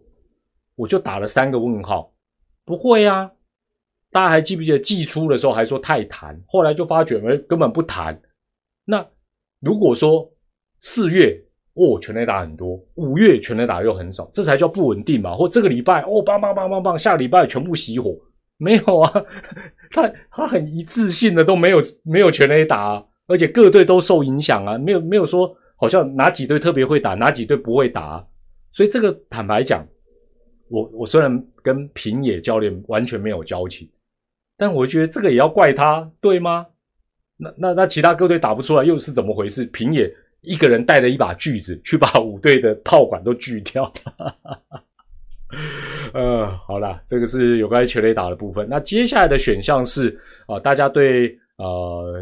[0.76, 2.12] 我就打了三个问号。
[2.66, 3.32] 不会啊，
[4.10, 8.20] 大家还记不记得季初的时候还说太弹，后来就发觉哎根本不弹。
[8.84, 9.06] 那
[9.60, 10.30] 如果说
[10.80, 11.42] 四月
[11.78, 15.34] 哦全垒打很多，五月全垒打又很少，这才叫不稳定嘛？
[15.34, 18.14] 或这个礼拜哦棒棒棒棒棒，下礼拜全部熄火。
[18.56, 19.24] 没有啊，
[19.92, 28.26] 他他很一致性的都没有没有全垒打，而且各队都受影响啊，没有没有说好像哪几队特别会打，哪几队不会打，
[28.72, 29.86] 所以这个坦白讲，
[30.68, 33.88] 我我虽然跟平野教练完全没有交情，
[34.56, 36.66] 但我觉得这个也要怪他，对吗？
[37.36, 39.64] 那那那其他各队打不出来又是怎么回事？
[39.66, 43.92] 平野一个人带着一把锯子去把五队的炮管都锯掉。
[46.12, 48.66] 呃，好了，这个是有关全垒打的部分。
[48.68, 52.14] 那接下来的选项是啊，大家对呃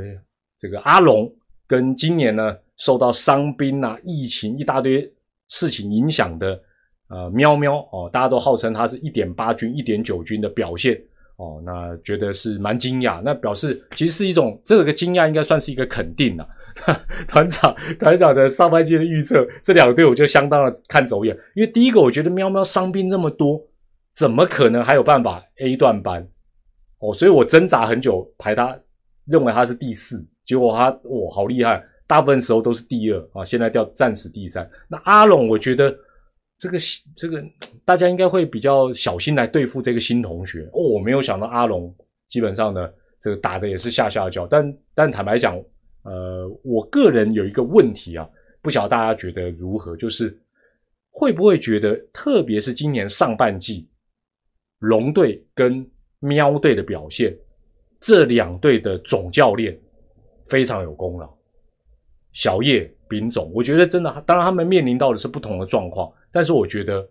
[0.59, 1.31] 这个阿龙
[1.66, 5.12] 跟今年呢受到伤兵啊、疫情一大堆
[5.48, 6.61] 事情影响的
[7.09, 10.96] 呃喵喵哦，大家都号称他是一点八军、一点九军的表现
[11.37, 13.20] 哦，那觉得是蛮惊讶。
[13.24, 16.48] 那表示其实是一种这个惊讶，应该算是一个肯定了。
[17.27, 21.37] 团长，团长的上半季的预测，这两个队我就相当的看走眼。
[21.55, 23.61] 因为第一个，我觉得喵喵伤兵那么多，
[24.15, 26.29] 怎么可能还有办法 A 段班？
[26.99, 28.79] 哦，所以我挣扎很久，排他，
[29.27, 34.69] 认为他是第四，结果他哇，好厉害，大部分时候都是第二啊，现在掉暂时第三。
[34.89, 35.97] 那阿龙，我觉得
[36.59, 36.79] 这个
[37.17, 37.43] 这个
[37.85, 40.83] 大家应该会比较小心来对付这个新同学哦。
[40.95, 41.95] 我没有想到阿龙
[42.29, 42.89] 基本上呢，
[43.21, 45.59] 这个打的也是下下脚，但但坦白讲。
[46.07, 48.29] 呃，我个人有一个问题啊，
[48.62, 49.97] 不晓得大家觉得如何？
[49.97, 50.40] 就是
[51.11, 53.88] 会不会觉得，特别是今年上半季，
[54.79, 55.85] 龙队跟
[56.21, 57.37] 喵队的表现，
[58.01, 59.77] 这两队的总教练
[60.47, 61.29] 非常有功劳。
[62.33, 67.09] 小叶、丙总，我觉得真的，当然他们面临到的是不同的状况，但是我觉得，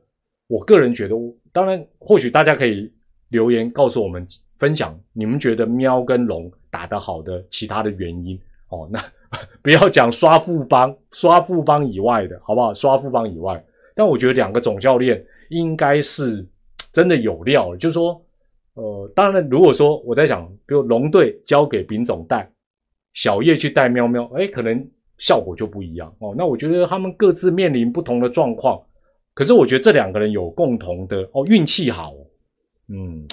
[0.47, 1.15] 我个人觉得，
[1.51, 2.89] 当然或许大家可以
[3.29, 4.25] 留言告诉我们，
[4.58, 8.39] 分享你们觉得喵跟龙打得好的其他的原因。
[8.75, 8.99] 哦，那
[9.63, 12.73] 不要讲刷副帮， 刷副帮以外的，好不好？
[12.73, 13.63] 刷副帮以外，
[13.95, 16.45] 但我觉得两个总教练应该是
[16.91, 17.75] 真的有料。
[17.77, 18.21] 就是说，
[18.73, 22.49] 呃，当然，如果说我在想，比如龙队交给丙总带，
[23.13, 24.85] 小叶去带喵喵，哎，可能
[25.17, 26.35] 效果就不一样哦。
[26.38, 28.81] 那我觉得他们各自面临不同的状况，
[29.33, 32.13] 可是我觉得这两个人有共同的哦，运气好，
[32.89, 33.25] 嗯，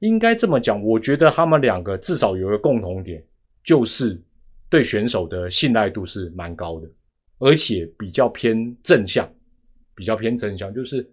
[0.00, 0.82] 应该这么讲。
[0.82, 3.22] 我觉得他们两个至少有一个共同点，
[3.62, 4.20] 就是。
[4.68, 6.88] 对选手的信赖度是蛮高的，
[7.38, 9.32] 而且比较偏正向，
[9.94, 11.08] 比较偏正向，就是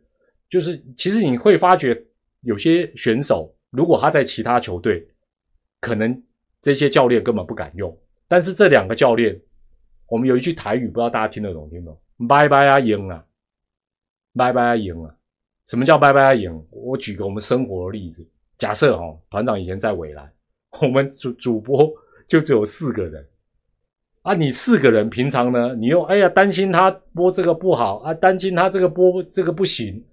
[0.50, 2.02] 就是，其实你会发觉
[2.42, 5.08] 有些选手，如果他在其他球队，
[5.80, 6.24] 可能
[6.62, 7.96] 这些教练根本不敢用，
[8.28, 9.40] 但是这两个教练，
[10.08, 12.28] 我们有一句台语，不知道大家听得懂听不懂？
[12.28, 13.26] 拜拜啊赢啊，
[14.34, 15.16] 拜拜啊赢啊，
[15.68, 16.52] 什么叫拜拜啊赢？
[16.72, 20.32] 我举个我们生活的例子，假设哈团长以前在未来，
[20.82, 21.92] 我们主主播
[22.28, 23.28] 就只有四个人。
[24.24, 25.74] 啊，你四个人平常呢？
[25.76, 30.04] 你又哎呀担心他播这个不好啊，担心他这个播这个不行，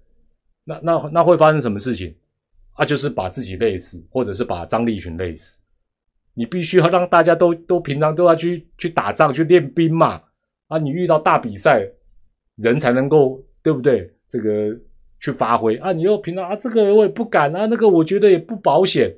[0.63, 2.15] 那那那会发生什么事情？
[2.73, 5.59] 啊，就是把自己累死，或者是把张立群累死。
[6.33, 10.21] 你必须要让大家都都平常都要去去打仗去练兵嘛。
[10.69, 11.85] 啊，你遇到大比赛，
[12.55, 14.11] 人才能够对不对？
[14.29, 14.75] 这个
[15.19, 19.13] 去发挥啊，你又平常啊，这个我也不敢啊，那个我觉得也不保险。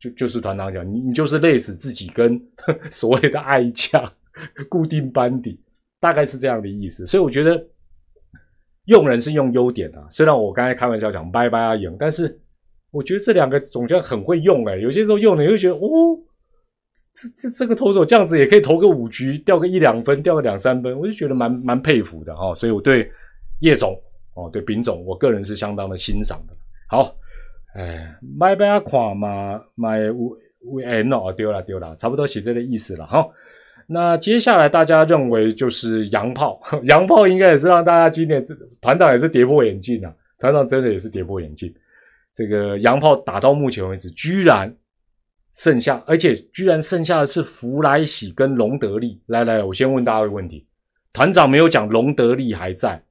[0.00, 2.40] 就就是团长讲，你你就是累死自己跟
[2.90, 4.10] 所谓的爱将
[4.68, 5.60] 固定班底，
[6.00, 7.04] 大概是这样的意思。
[7.04, 7.62] 所以我觉得
[8.86, 10.08] 用人是用优点啊。
[10.10, 12.40] 虽然我刚才开玩笑讲拜拜啊赢，但是
[12.90, 14.78] 我觉得这两个总教很会用哎。
[14.78, 16.18] 有些时候用了，你会觉得哦，
[17.12, 22.54] 这这这个投手这样子也可以投个五局，掉个一两分，掉个两三分，我就觉得蛮蛮佩服的哈。
[22.54, 23.12] 所以我对
[23.60, 23.94] 叶总
[24.34, 26.54] 哦，对丙总，我个人是相当的欣赏的。
[26.88, 27.14] 好。
[27.74, 30.00] 哎，买买看嘛，买
[30.62, 33.26] V N 哦，丢了丢了，差不多写这个意思了哈。
[33.86, 38.44] 那接下来大家认为就是洋炮，洋炮应该也是让大家今年
[38.80, 41.72] 团长也是跌破眼镜啊，团长真的也是跌破眼镜。
[42.34, 44.72] 这个洋炮打到目前为止，居然
[45.54, 49.20] 剩下，而且居然剩下的是弗莱喜跟隆德利。
[49.26, 50.64] 来来，我先问大家一个问题：
[51.12, 53.02] 团长没有讲隆德利还在，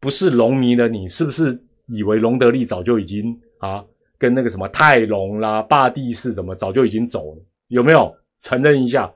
[0.00, 3.84] 不是龙迷的你，是不是以为隆德利早就已经啊，
[4.18, 7.42] 跟那个什么泰隆啦、霸地士怎么早就已经走了？
[7.68, 9.12] 有没有承认一下？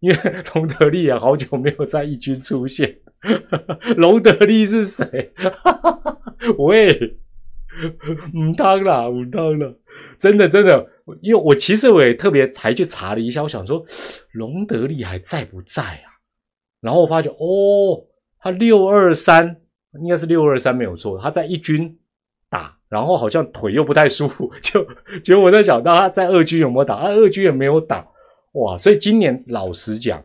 [0.00, 0.16] 因为
[0.52, 2.94] 隆德利也好久没有在一军出现，
[3.96, 5.32] 隆德利是谁？
[6.58, 7.16] 喂，
[8.34, 9.74] 唔当啦，唔当了，
[10.18, 10.86] 真的真的，
[11.22, 13.82] 因为我其实我也特别才去查了一下，我想说
[14.32, 16.20] 隆德利还在不在啊？
[16.82, 18.04] 然后我发觉哦，
[18.40, 19.56] 他六二三
[20.02, 21.98] 应该是六二三没有错，他在一军，
[22.94, 24.86] 然后好像腿又不太舒服， 就
[25.24, 26.94] 结果我在想，到他在二军有没有打？
[26.94, 28.06] 啊，二军也没有打。
[28.52, 30.22] 哇，所以今年老实讲，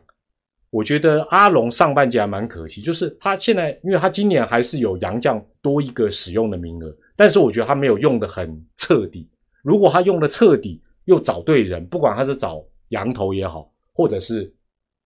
[0.70, 9.28] 我觉得阿龙上半季还蛮可惜，就是他现在，因为他今年还是有杨将多一个使用的名额，但是我觉得他没有用的很彻底。
[9.64, 14.52] 如果他用的彻底，又找对人，不管他是找羊头也好，或者是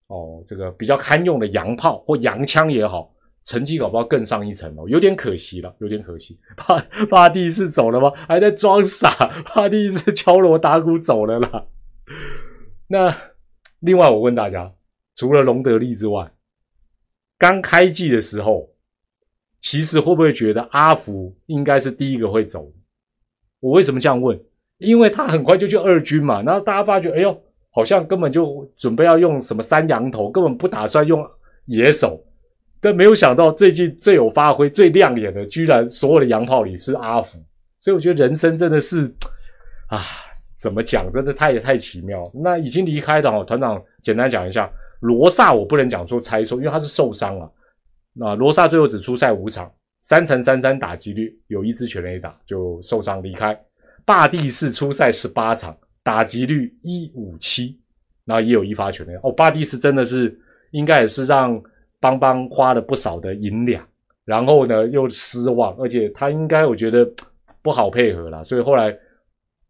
[0.09, 3.11] 哦这个比较堪用的洋炮或洋枪也好，
[3.45, 6.39] 成绩搞不好更上一层楼，有点可惜了，有点可惜。
[6.57, 6.81] 巴
[7.11, 8.11] 巴蒂是走了吗？
[8.27, 9.11] 还在装傻？
[9.55, 11.67] 巴蒂是敲锣打鼓走了啦。
[12.87, 13.15] 那
[13.81, 14.73] 另外，我问大家，
[15.17, 16.33] 除了隆德利之外，
[17.39, 18.71] 刚开季的时候，
[19.61, 22.73] 其实会不会觉得阿福应该是第一个会走？
[23.61, 24.41] 我为什么这样问？
[24.79, 31.27] 因为他很快就去二军嘛，然后大家发觉，哎呦，好像根本就准备要用什么三羊头，根本不打算用
[31.67, 32.23] 野手，
[32.85, 37.43] 但没有想到最近最有发挥、最亮眼的，居然所有的洋炮里是阿福，
[37.81, 39.13] 所以我觉得人生真的是
[39.89, 39.99] 啊。
[40.57, 41.11] 怎么讲？
[41.13, 42.31] 真的太太奇妙。
[42.33, 44.71] 那已经离开的哦，团长简单讲一下。
[45.01, 47.53] 罗萨我不能讲说猜错，因为他是受伤了。
[48.15, 49.71] 那罗萨最后只出赛五场，
[50.01, 53.55] 三乘三三打击率，有一支全垒打就受伤离开。
[54.07, 57.79] 霸地是出赛十八场，打击率一五七，
[58.25, 59.13] 然后也有一发全垒。
[59.23, 60.35] 哦，霸地是真的是
[60.71, 61.63] 应该也是让
[62.05, 63.83] 邦邦花了不少的银两，
[64.25, 67.09] 然后呢又失望，而且他应该我觉得
[67.63, 68.95] 不好配合了，所以后来。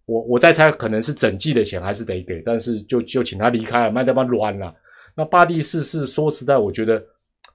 [0.06, 4.70] 我我在猜，可能是整季的钱还是得给，但是就就请他离开了，麦德巴乱了。
[5.16, 7.02] 那巴蒂斯是说实在，我觉得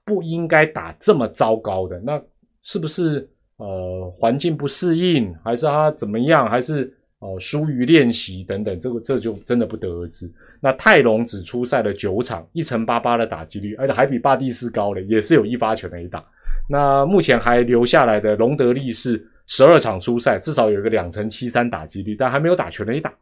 [0.04, 2.00] 不应该打这么糟糕的。
[2.00, 2.20] 那
[2.64, 8.78] 是不是呃环境不适应，还是他怎么样，还是哦疏于练习等等？
[8.80, 10.30] 这个这就真的不得而知。
[10.60, 16.24] 那泰隆只出赛了九场，一成八八的打击率，而且还比巴蒂斯高了，也是有一发全垒打。
[16.68, 19.24] 那目前还留下来的隆德利是。
[19.52, 23.12] 十二场出赛，至少有一个两成七三打击率，但还没有打全垒打。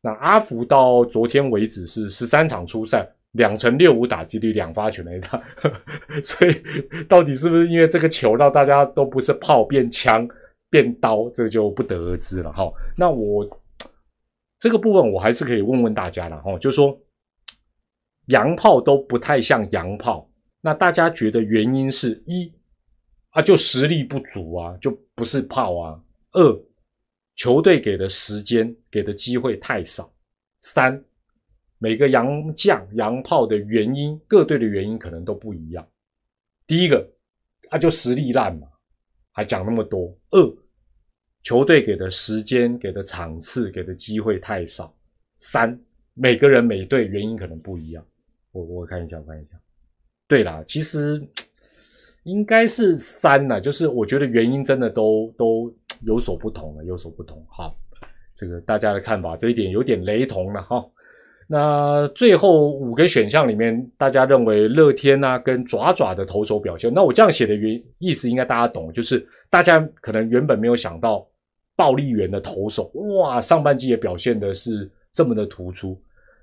[0.00, 5.40] 那阿福到昨天为止是十三场出赛，两成六五打击率，两发全垒打。
[6.24, 6.60] 所以
[7.08, 10.28] 到底是不是因为这个球让大家都不是炮变枪
[10.70, 12.72] 变刀，这就不得而知了哈。
[12.96, 13.48] 那我
[14.58, 16.98] 这个部分我还是可以问问大家了哈，就说
[18.26, 20.28] 洋炮都不太像洋炮，
[20.60, 22.52] 那大家觉得原因是一？
[23.30, 26.02] 啊，就实力不足啊，就不是炮啊。
[26.32, 26.60] 二，
[27.36, 30.10] 球队给的时间、给的机会太少。
[30.62, 31.04] 三，
[31.78, 35.86] 每个洋将、洋炮的原因，各队的原因可能都不一样。
[36.66, 37.06] 第一个，
[37.68, 38.66] 啊，就实力烂嘛，
[39.36, 40.16] 还讲那么多。
[40.30, 40.56] 二，
[41.42, 44.90] 球队给的时间、给的场次、给的机会太少。
[45.40, 45.78] 三，
[46.14, 48.02] 每个人每队原因可能不一样。
[48.52, 49.60] 我我看一下，我看一下。
[50.26, 51.22] 对啦，其实。
[52.24, 57.40] 应该是三呢，就是我觉得原因真的都都有所不同了，有所不同。
[57.48, 57.78] 好，
[58.34, 60.84] 这个大家的看法这一点有点雷同了哈。
[61.48, 71.24] 那最后五个选项里面，大家认为乐天啊跟爪爪的投手表现，那我这样写的原意思应该大家懂，就是大家可能原本没有想到
[71.76, 75.96] 暴力员的投手哇，上半季也表现的是这么的突出。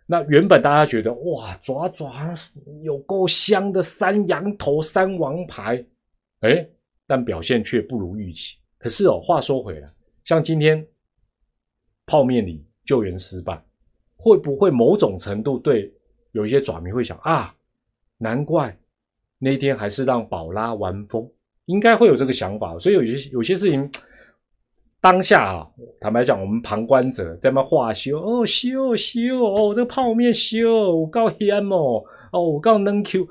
[0.06, 2.34] 那原本大家觉得哇，爪爪
[2.82, 5.84] 有够香的三羊头三王牌，
[6.41, 6.66] 哎，
[7.08, 8.58] 但表现却不如预期。
[8.78, 9.89] 可是哦，话说回来，
[10.24, 10.86] 像今天
[12.06, 13.62] 泡面里救援失败，
[14.24, 15.93] 会不会某种程度对
[16.32, 17.53] 有一些爪迷会想啊？
[18.17, 18.76] 难怪
[19.38, 21.30] 那天还是让宝拉玩疯，
[21.65, 22.80] 应该会有这个想法。
[22.80, 23.91] 所以有些有些事情。
[25.01, 25.67] 当下啊，
[25.99, 32.01] 坦白讲，我们旁观者在那话修哦修修哦，这个泡面修我告黑哦
[32.32, 33.28] 哦，我告能 Q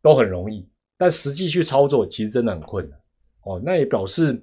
[0.00, 0.64] 都很容易，
[0.96, 2.96] 但实际去操作其实真的很困难
[3.42, 3.60] 哦。
[3.64, 4.40] 那也表示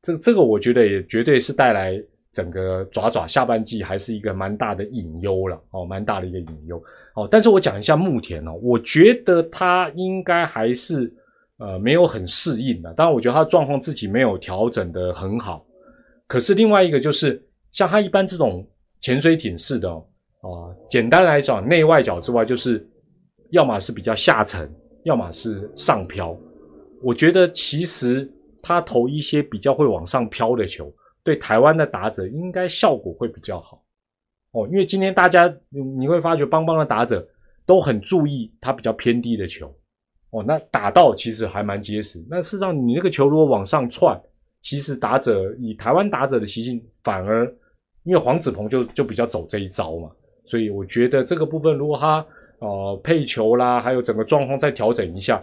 [0.00, 2.00] 这这个我觉得也绝对是带来
[2.32, 6.80] 整个爪爪下半季还是一个蛮大的隐忧了哦，蛮大的一个隐忧
[7.14, 7.26] 哦。
[7.28, 11.12] 但是我讲一下牧田哦，我觉得他应该还是
[11.58, 15.66] 呃没有很适应的，当然我觉得他状况自己没有调整的很好。
[16.28, 18.64] 可是另外一个就是像他一般这种
[19.00, 22.88] 潜水艇式的哦，简单来讲内外角之外，就是
[23.50, 24.72] 要么是比较下沉，
[25.02, 26.36] 要么是上漂。
[27.02, 28.30] 我觉得其实
[28.62, 30.92] 他投一些比较会往上飘的球。
[31.22, 33.82] 对台湾的打者应该效果会比较好
[34.52, 37.26] 哦，因为今天大家你会发觉邦邦的打者
[37.64, 39.72] 都很注意他比较偏低的球
[40.30, 42.24] 哦，那打到其实还蛮结实。
[42.28, 44.20] 那事实上你那个球如果往上窜，
[44.60, 47.46] 其实打者以台湾打者的习性，反而
[48.04, 50.10] 因为黄子鹏就就比较走这一招嘛，
[50.46, 52.24] 所以我觉得这个部分如果他
[52.58, 55.40] 呃配球啦，还有整个状况再调整一下，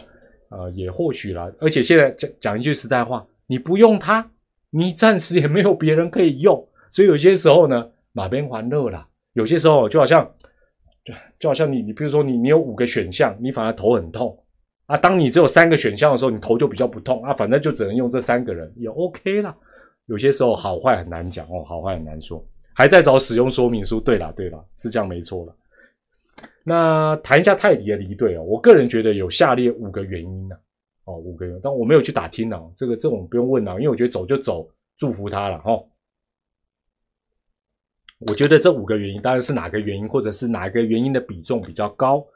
[0.49, 1.51] 呃也或许啦。
[1.59, 4.29] 而且现在讲讲一句实在话，你不用他。
[4.69, 9.07] 你暂时也没有别人可以用，所以有些时候呢，马边还乐啦。
[9.33, 10.29] 有些时候就好像，
[11.05, 14.37] 就就好像你，你比如说你，你有五个选项，你反而头很痛
[14.87, 14.97] 啊。
[14.97, 17.33] 当你只有三个选项的时候，你头就比较不痛啊。
[17.33, 19.55] 反正就只能用这三个人也 OK 啦。
[20.07, 22.43] 有些时候好坏很难讲哦，好坏很难说。
[22.73, 23.99] 还在找使用说明书。
[23.99, 25.55] 对啦，对啦，是这样没错了。
[26.63, 30.55] 那谈一下泰迪的离队哦，我个人觉得有下列五个原因呢。
[31.07, 32.61] 哦，五个人，但我没有去打听呢。
[32.75, 35.71] 这个这种不用问了，因为我觉得走就走，祝福他了哈。
[38.19, 42.27] 我觉得这五个原因，当然是哪个原因，或者是哪一个原因的比重比较高，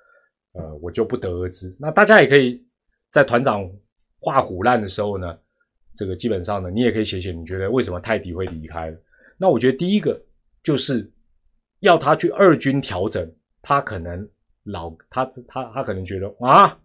[0.53, 1.75] 呃，我就不得而知。
[1.77, 2.65] 那大家也可以
[3.09, 3.69] 在团长
[4.21, 5.37] 画虎烂的时候呢，
[5.97, 8.95] 这个基本上呢，你也可以写写，你觉得为什么泰迪会离开？
[9.37, 10.17] 那我觉得第一个
[10.63, 11.11] 就是
[11.81, 13.29] 要他去二军调整，
[13.61, 14.25] 他可能
[14.63, 16.79] 老他他他可能觉得啊。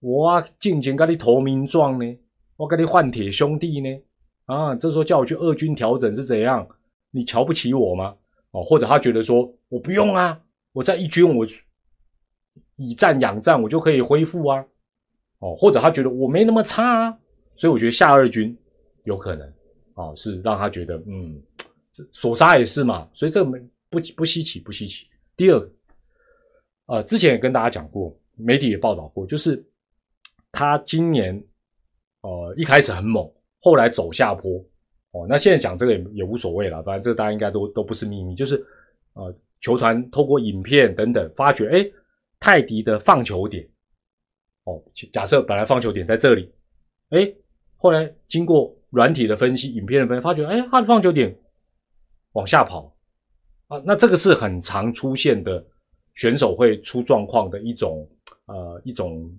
[0.00, 2.18] 我进前跟你投名状呢，
[2.56, 4.00] 我跟你换铁兄弟呢，
[4.46, 6.66] 啊，这时候叫我去二军调整是怎样？
[7.10, 8.16] 你瞧不起我吗？
[8.52, 10.40] 哦，或者他觉得说我不用啊，
[10.72, 11.46] 我在一军我
[12.76, 14.64] 以战养战，我就可以恢复啊，
[15.40, 17.18] 哦，或者他觉得我没那么差啊，
[17.56, 18.56] 所以我觉得下二军
[19.04, 19.46] 有可能
[19.92, 21.38] 啊，是让他觉得嗯，
[22.12, 23.58] 索杀也是嘛，所以这个没
[23.90, 25.06] 不不稀奇不稀奇。
[25.36, 25.70] 第二，
[26.86, 29.62] 呃，之前也跟大家讲过，媒体也报道过，就是。
[30.52, 31.42] 他今年，
[32.22, 33.30] 呃，一开始很猛，
[33.60, 34.58] 后来走下坡，
[35.12, 38.56] 哦，那现在讲这个也也无所谓了，反正这大家应该都都不是秘密，就是，
[39.12, 41.90] 呃，球团透过影片等等发觉，哎，
[42.40, 43.64] 泰迪的放球点，
[44.64, 44.82] 哦，
[45.12, 46.52] 假设本来放球点在这里，
[47.10, 47.32] 哎，
[47.76, 51.34] 后来经过软体的分析、影片的分析，发觉，哎，他的放球点
[52.32, 52.92] 往下跑，
[53.68, 55.64] 啊，那这个是很常出现的
[56.14, 58.10] 选手会出状况的一种，
[58.46, 59.32] 呃，一种。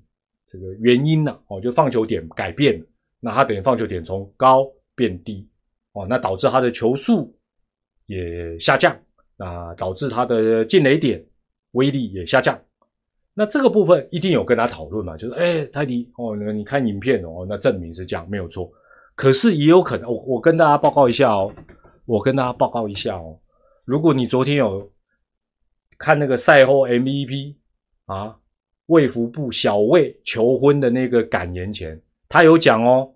[0.51, 1.39] 这个原因呢？
[1.47, 2.85] 哦，就放球点改变，
[3.21, 5.47] 那他等于放球点从高变低，
[5.93, 7.33] 哦，那导致他的球速
[8.07, 8.93] 也下降，
[9.37, 11.25] 那导致他的进垒点
[11.71, 12.59] 威力也下降。
[13.33, 15.15] 那这个部分一定有跟他讨论嘛？
[15.15, 18.69] 就是，哎，泰迪，哦，你看影片哦，那证明是这样，没有错。
[19.15, 21.53] 可是也有可能，我我跟大家报告一下哦，
[22.05, 23.39] 我跟大家报告一下哦，
[23.85, 24.91] 如果你昨天有
[25.97, 27.55] 看那个赛后 MVP
[28.05, 28.37] 啊。
[28.91, 33.09] 卫福部小卫求婚的那个感言前，他有讲哦，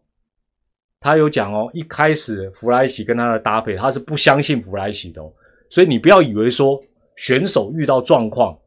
[1.02, 1.70] 他有讲哦。
[1.74, 5.30] 一开始弗莱喜跟他的搭配，他是不相信弗莱喜的哦。
[5.70, 6.82] 所以你不要以为说
[7.18, 8.58] 选手遇到状况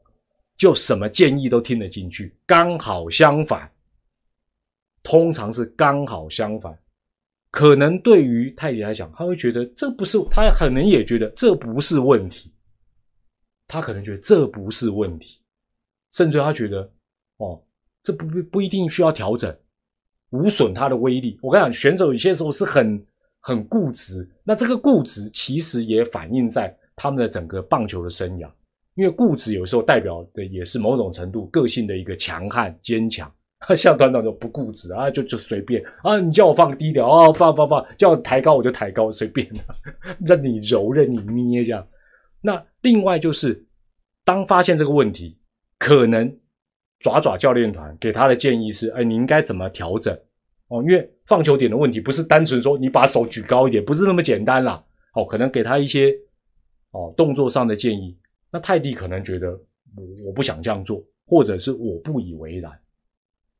[0.58, 3.70] 就什么建议都听得进去，刚好相反，
[5.02, 6.78] 通常是刚好相反。
[7.50, 12.52] 可能对于泰迪来讲，他会觉得这不是，他可能也觉得这不是问题，
[13.66, 15.40] 他可能觉得这不是问题，
[16.12, 16.86] 甚至他觉得。
[17.38, 17.60] 哦，
[18.04, 19.54] 这不不不一定需要调整，
[20.30, 21.38] 无损它的威力。
[21.42, 23.04] 我跟你讲，选手有些时候是很
[23.40, 28.48] 很固执，那这个固执其实也反映在他们的整个棒球的生涯，
[28.94, 33.30] 因为固执有时候代表的也是某种程度个性的一个强悍坚强。
[33.74, 39.48] 像团长就不固执啊，就就随便啊，你叫我放低点啊，放放放，叫我抬高我就抬高，随便，
[40.24, 41.84] 任你揉任你捏这样。
[42.40, 43.64] 那另外就是
[44.24, 45.36] 当发现这个问题，
[45.78, 46.32] 可能。
[47.00, 50.16] 爪爪教练团给他的建议是：哎，你应该怎么调整？
[50.68, 54.84] 哦，因为放球点的问题不是单纯说你把手举高一点，不是那么简单啦。
[55.14, 56.14] 哦，可能给他一些
[56.90, 58.14] 哦动作上的建议。
[58.50, 59.52] 那泰迪可能觉得
[59.96, 62.70] 我我不想这样做，或者是我不以为然。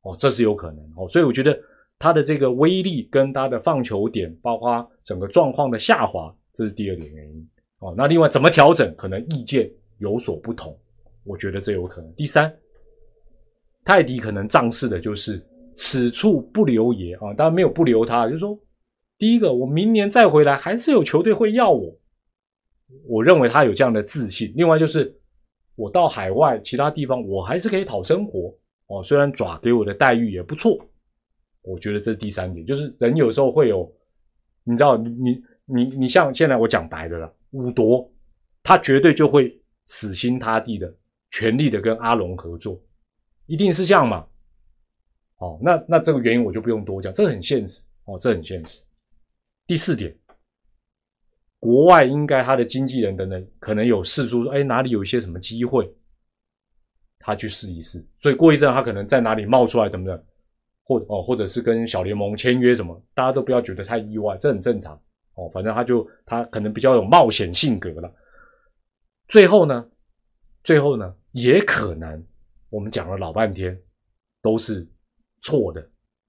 [0.01, 1.07] 哦，这是有可能哦。
[1.07, 1.59] 所以我觉得
[1.97, 7.49] 他的这个威力跟他的放球点，包括整个状况的下滑，这是第二点原因。
[7.79, 9.67] 哦，那另外怎么调整，可能意见
[9.97, 10.77] 有所不同。
[11.23, 12.13] 我觉得这有可能。
[12.13, 12.53] 第三。
[13.89, 15.43] 泰迪可能仗势的就是
[15.75, 18.55] 此处不留爷啊，当然没有不留他，就是说，
[19.17, 21.91] 第一个，我明年再回来还是有球队会要我
[23.07, 24.53] 我认为他有这样的自信。
[24.55, 25.11] 另外就是
[25.75, 28.55] 我到海外其他地方，我还是可以讨生活
[28.89, 29.03] 哦。
[29.03, 30.77] 虽然爪给我的待遇也不错，
[31.63, 33.91] 我觉得这是第三点，就是人有时候会有，
[34.63, 38.07] 你知道，你你你像现在我讲白的了，五夺
[38.61, 40.93] 他绝对就会死心塌地的、
[41.31, 42.79] 全力的跟阿龙合作，
[43.49, 44.25] 一定是这样嘛？
[45.39, 48.81] 哦，那那这个原因我就不用多讲，这很现实哦，这很现实。
[49.65, 50.15] 第四点。
[51.59, 55.93] 国外应该他的经纪人等等可能有试出，哎，哪里有一些什么机会，
[57.19, 58.01] 他去试一试。
[58.21, 60.23] 所以过一阵他可能在哪里冒出来，等等，
[60.85, 64.95] 或哦，或者是跟小联盟签约什么，大家都不要觉得太意外，这很正常
[65.33, 65.49] 哦。
[65.49, 68.09] 反正他就他可能比较有冒险性格了。
[69.27, 69.85] 最后呢，
[70.63, 72.25] 最后呢，也可能
[72.69, 73.77] 我们讲了老半天
[74.41, 74.87] 都是
[75.41, 75.87] 错的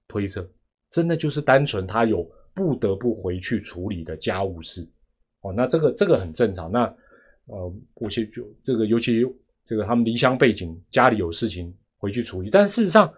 [0.09, 0.49] 推测，
[0.91, 4.89] 真的就是单纯他有不得不回去处理的家务事。
[5.43, 6.71] 哦，那这个这个很正常。
[6.71, 6.83] 那
[7.47, 9.25] 呃，我其就这个，尤其
[9.65, 12.51] 这个他们离乡背景，家里有事情回去处理。
[12.51, 13.13] 但事实上，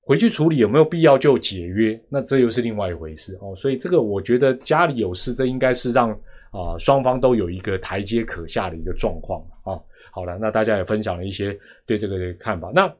[0.00, 2.00] 回去处理有没有必要就解约？
[2.08, 3.54] 那这又是另外一回事哦。
[3.56, 6.10] 所以这个我觉得家里有事，这应该是让
[6.50, 9.80] 啊双方都有一个台阶可下的一个状况啊。
[10.18, 11.56] 好了，那大家也分享了一些
[11.86, 12.72] 对这个的看法。
[12.74, 12.92] 那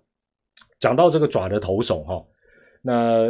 [0.79, 2.25] 讲到这个爪的投手哈，
[2.83, 3.25] 那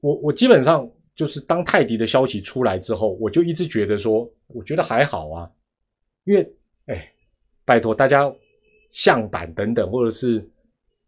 [0.00, 0.88] 我我基本上。
[1.18, 5.50] 就是当泰迪的消息出来之后，我就一直觉得说，我觉得还好啊，
[6.22, 6.48] 因为，
[6.86, 7.12] 哎，
[7.64, 8.32] 拜托大家，
[8.92, 10.48] 相板等等，或者是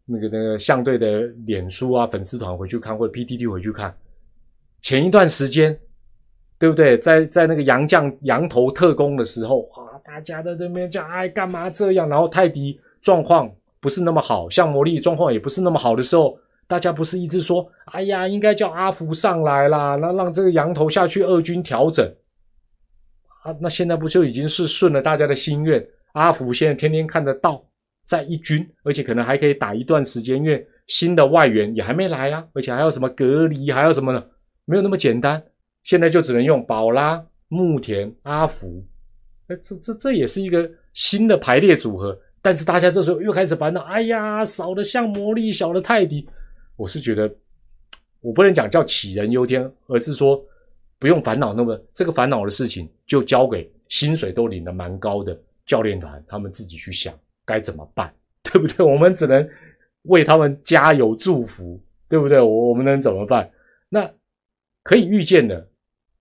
[0.03, 3.97] 那个那个相对的脸书啊粉丝团回去看，或者 PTT 回去看，
[4.81, 5.79] 前一段时间，
[6.59, 6.97] 对不对？
[6.97, 9.71] 在在那个洋将羊头特工的时候，
[10.11, 12.09] 大家在那边讲，哎，干嘛这样？
[12.09, 13.49] 然后泰迪状况
[13.79, 16.37] 不是那么好，像魔力状况也不是那么好的时候。
[16.67, 22.05] 大家不是一直说，哎呀，应该叫阿福上来啦，那让这个羊头下去二军调整
[23.43, 23.55] 啊？
[23.61, 25.85] 那现在不就已经是顺了大家的心愿？
[26.11, 27.63] 阿福现在天天看得到
[28.03, 34.21] 在一军，而且可能还可以打一段时间，因为新的外援也还没来啊，而且还要什么隔离，还要什么呢？
[34.65, 35.41] 没有那么简单。
[35.83, 38.85] 现在就只能用宝拉、木田、阿福，
[39.57, 42.17] 这这这也是一个新的排列组合。
[42.41, 46.27] 但是大家这时候又开始烦恼，哎呀，少的像魔力，小的泰迪。
[46.75, 47.31] 我是觉得，
[48.19, 50.43] 我不能讲叫杞人忧天，而是说
[50.97, 57.13] 不用烦恼那么这个烦恼的事情，就交给薪水都领的蛮高的教练团，他们自己去想
[57.45, 58.83] 该怎么办，对不对？
[58.83, 59.47] 我们只能
[60.03, 61.79] 为他们加油祝福，
[62.09, 62.39] 对不对？
[62.39, 63.47] 我我们能怎么办？
[63.87, 64.11] 那
[64.81, 65.67] 可以预见的，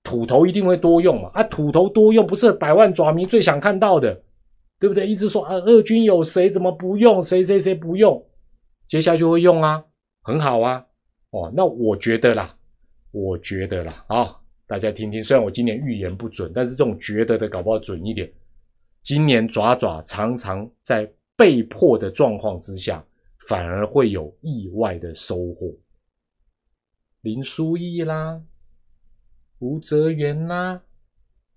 [0.02, 1.30] 土头一定会多用嘛？
[1.34, 4.20] 啊，土头多用不是百万爪迷最想看到的，
[4.78, 5.06] 对不对？
[5.06, 7.22] 一直说啊，二军有谁怎么不用？
[7.22, 8.24] 谁谁谁不用？
[8.88, 9.84] 接下来就会用啊。
[10.22, 10.84] 很好啊，
[11.30, 12.56] 哦，那我觉得啦，
[13.12, 14.36] 我觉得啦，啊，
[14.66, 15.22] 大家听听。
[15.22, 18.30] 虽然我今年预言不准，但是这种觉得的搞不好准一点。
[19.02, 23.04] 今年爪爪常常在被迫的状况之下，
[23.48, 25.74] 反而会有意外的收获。
[27.22, 28.42] 林书义啦，
[29.60, 30.80] 吴泽元啦，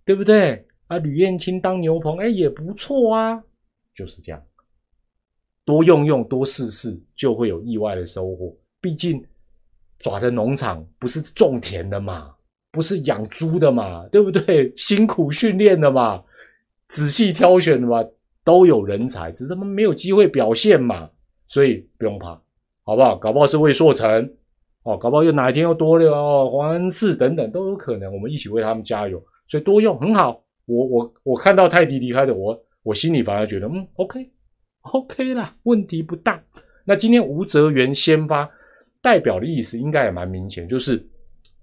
[0.05, 0.65] 对不对？
[0.87, 3.43] 啊，吕燕青当牛棚，哎，也不错啊，
[3.95, 4.41] 就是这样。
[5.65, 8.55] 多用用，多试试，就会有意外的收获。
[8.81, 9.25] 毕竟，
[9.99, 12.35] 爪的农场不是种田的嘛，
[12.69, 14.73] 不是养猪的嘛，对不对？
[14.75, 16.21] 辛苦训练的嘛，
[16.89, 18.05] 仔细挑选的嘛，
[18.43, 21.09] 都有人才，只是他们没有机会表现嘛。
[21.47, 22.41] 所以不用怕，
[22.83, 23.15] 好不好？
[23.17, 24.33] 搞不好是魏硕成，
[24.83, 28.13] 哦，搞不好又哪一天又多了哦，黄恩赐等等都有可能。
[28.13, 29.23] 我们一起为他们加油。
[29.47, 30.43] 所以多用很好。
[30.65, 34.29] 我我我看到泰迪离开的，我我心里反而觉得，嗯，OK。
[34.91, 36.41] OK 啦，问题不大。
[36.85, 38.49] 那今天吴泽元先发，
[39.01, 41.01] 代表的意思应该也蛮明显，就是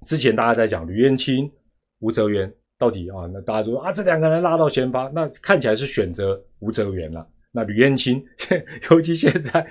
[0.07, 1.51] 之前大家在讲吕彦青、
[2.01, 7.27] 吴泽元到底啊，那大家都说啊，这两个人拉到先发，那看起来是选择吴泽元了。
[7.53, 8.25] 那吕彦青，
[8.91, 9.67] 尤其现在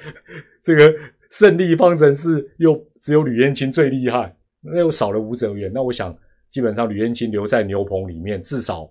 [0.62, 0.94] 这个
[1.30, 6.16] 胜利方程式又只有吕燕青最厉害，那又少了吴泽元，那我想
[6.50, 8.90] 基本上吕燕青留在牛棚里面，至少。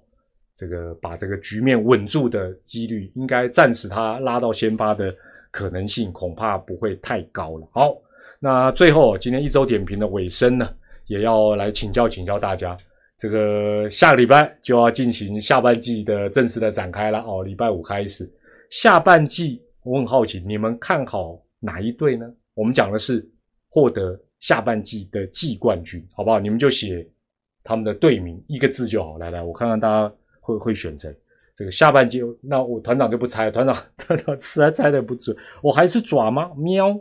[0.56, 5.14] 这个把这个局面稳住的几率，应该暂时他拉到先发的
[5.52, 7.68] 可能性，恐怕不会太高了。
[7.70, 7.96] 好，
[8.40, 10.68] 那最后今天一周点评的尾声呢，
[11.06, 12.76] 也要来请教请教大家。
[13.16, 18.28] 这个下个礼拜就要进行下半季的正式的展开了哦，礼拜五开始。
[18.68, 22.30] 下半季我很好奇，你们看好哪一队呢？
[22.54, 23.28] 我们讲的是
[23.68, 26.38] 获得下半季的季冠军，好不好？
[26.38, 27.06] 你们就写
[27.62, 29.18] 他们的队名，一个字就好。
[29.18, 30.14] 来来，我看看大家。
[30.40, 31.14] 会会选谁？
[31.54, 35.36] 这个下半季，那我团长就不猜，团长 团长实在猜的不准。
[35.62, 36.50] 我还是爪吗？
[36.56, 36.98] 喵！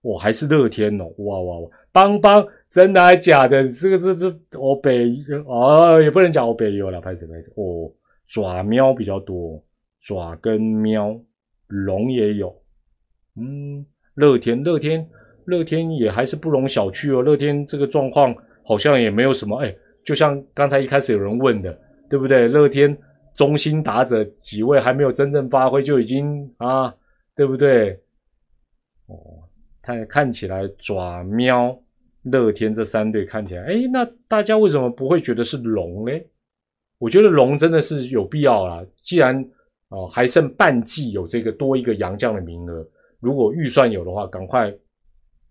[0.00, 1.04] 我还是乐天哦！
[1.18, 1.70] 哇哇哇！
[1.92, 3.70] 邦邦，真的还假的？
[3.70, 5.14] 这个这这，我北
[5.46, 7.92] 哦，也不能讲我北有了，拍什拍什哦，
[8.26, 9.62] 爪喵比较多，
[10.00, 11.20] 爪跟喵，
[11.66, 12.58] 龙也有。
[13.38, 13.84] 嗯，
[14.16, 15.08] 乐天，乐天，
[15.46, 17.22] 乐天也还是不容小觑哦。
[17.22, 21.78] 乐天这个状况好像也没有什么，哎，就像刚才一开始有人问的，
[22.10, 22.48] 对不对？
[22.48, 22.96] 乐天
[23.34, 26.94] 中心打者几位还没有真正发挥，就已经啊，
[27.34, 27.92] 对不对？
[29.06, 29.16] 哦，
[29.80, 31.78] 看看起来爪喵。
[32.32, 36.12] 乐天这三队看起来，哎，那大家为什么不会觉得是龙呢？
[36.98, 38.84] 我觉得龙真的是有必要啦。
[38.96, 39.48] 既然
[39.90, 42.84] 哦还剩半季有这个多一个洋将的名额，
[43.20, 44.70] 如果预算有的话，赶快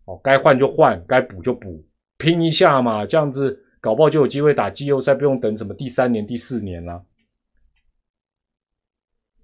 [0.06, 1.84] 哦该换就换，该补就补，
[2.18, 7.04] 拼一下嘛，这样子搞不好就有机会打季后赛，不用等什么第三年、第四年了。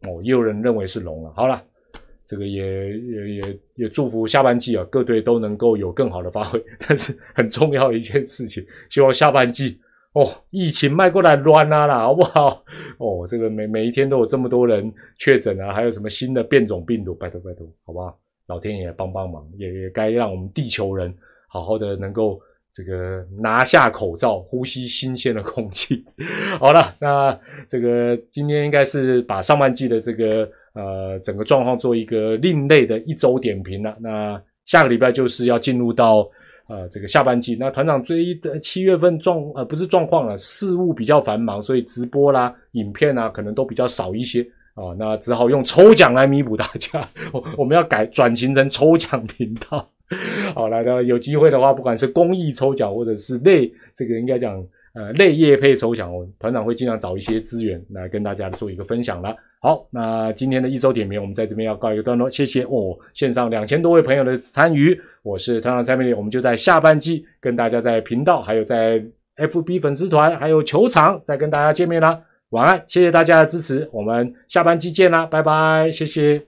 [0.02, 1.34] 哦，也有人认为是龙了。
[1.34, 1.64] 好了。
[2.24, 6.64] 这个也也也也祝福下半季啊，各队都能够有更好的发挥。
[6.80, 9.78] 但是很重要的一件事情，希望下半季
[10.14, 12.64] 哦，疫情迈过来乱啊啦，好不好？
[13.00, 18.18] 哦，这个每每一天都有这么多人确诊啊，还有什么新的变种病毒，拜托拜托，好不好？
[18.48, 21.14] 老天爷帮帮忙，也也该让我们地球人
[21.48, 22.40] 好好的能够
[22.74, 26.06] 这个拿下口罩，呼吸新鲜的空气。
[26.60, 27.40] 好了，那
[27.70, 30.50] 这个今天应该是把上半季的这个。
[30.74, 33.94] 呃，整个状况做一个另类的一周点评了。
[34.00, 36.26] 那下个礼拜就是要进入到
[36.72, 37.58] 呃这个下半季。
[37.60, 44.42] 那团长追的七月份状呃不是状况了，事务比较繁忙，所以直播啦、影片啊可能都比较少一些
[44.74, 44.96] 啊。
[44.98, 47.06] 那只好用抽奖来弥补大家。
[47.58, 49.86] 我们要改转型成抽奖频道。
[50.56, 54.64] 好，来的有机会的话，不管是公益抽奖或者是类这个应该讲
[54.94, 59.36] 呃类业配抽奖，团长会尽量找一些资源来跟大家做一个分享了。
[59.60, 69.00] 好，那今天的一周点评，我们在这边要告一个段落，谢谢哦，线上两千多位朋友的参与，我是团长蔡美丽，我们就在下半季跟大家在频道，还有在
[69.38, 72.20] FB 粉丝团，还有球场再跟大家见面啦，
[72.50, 76.42] 晚安，谢谢大家的支持，我们下半季见啦，拜拜，谢谢，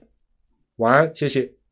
[0.76, 1.63] 晚安，谢谢。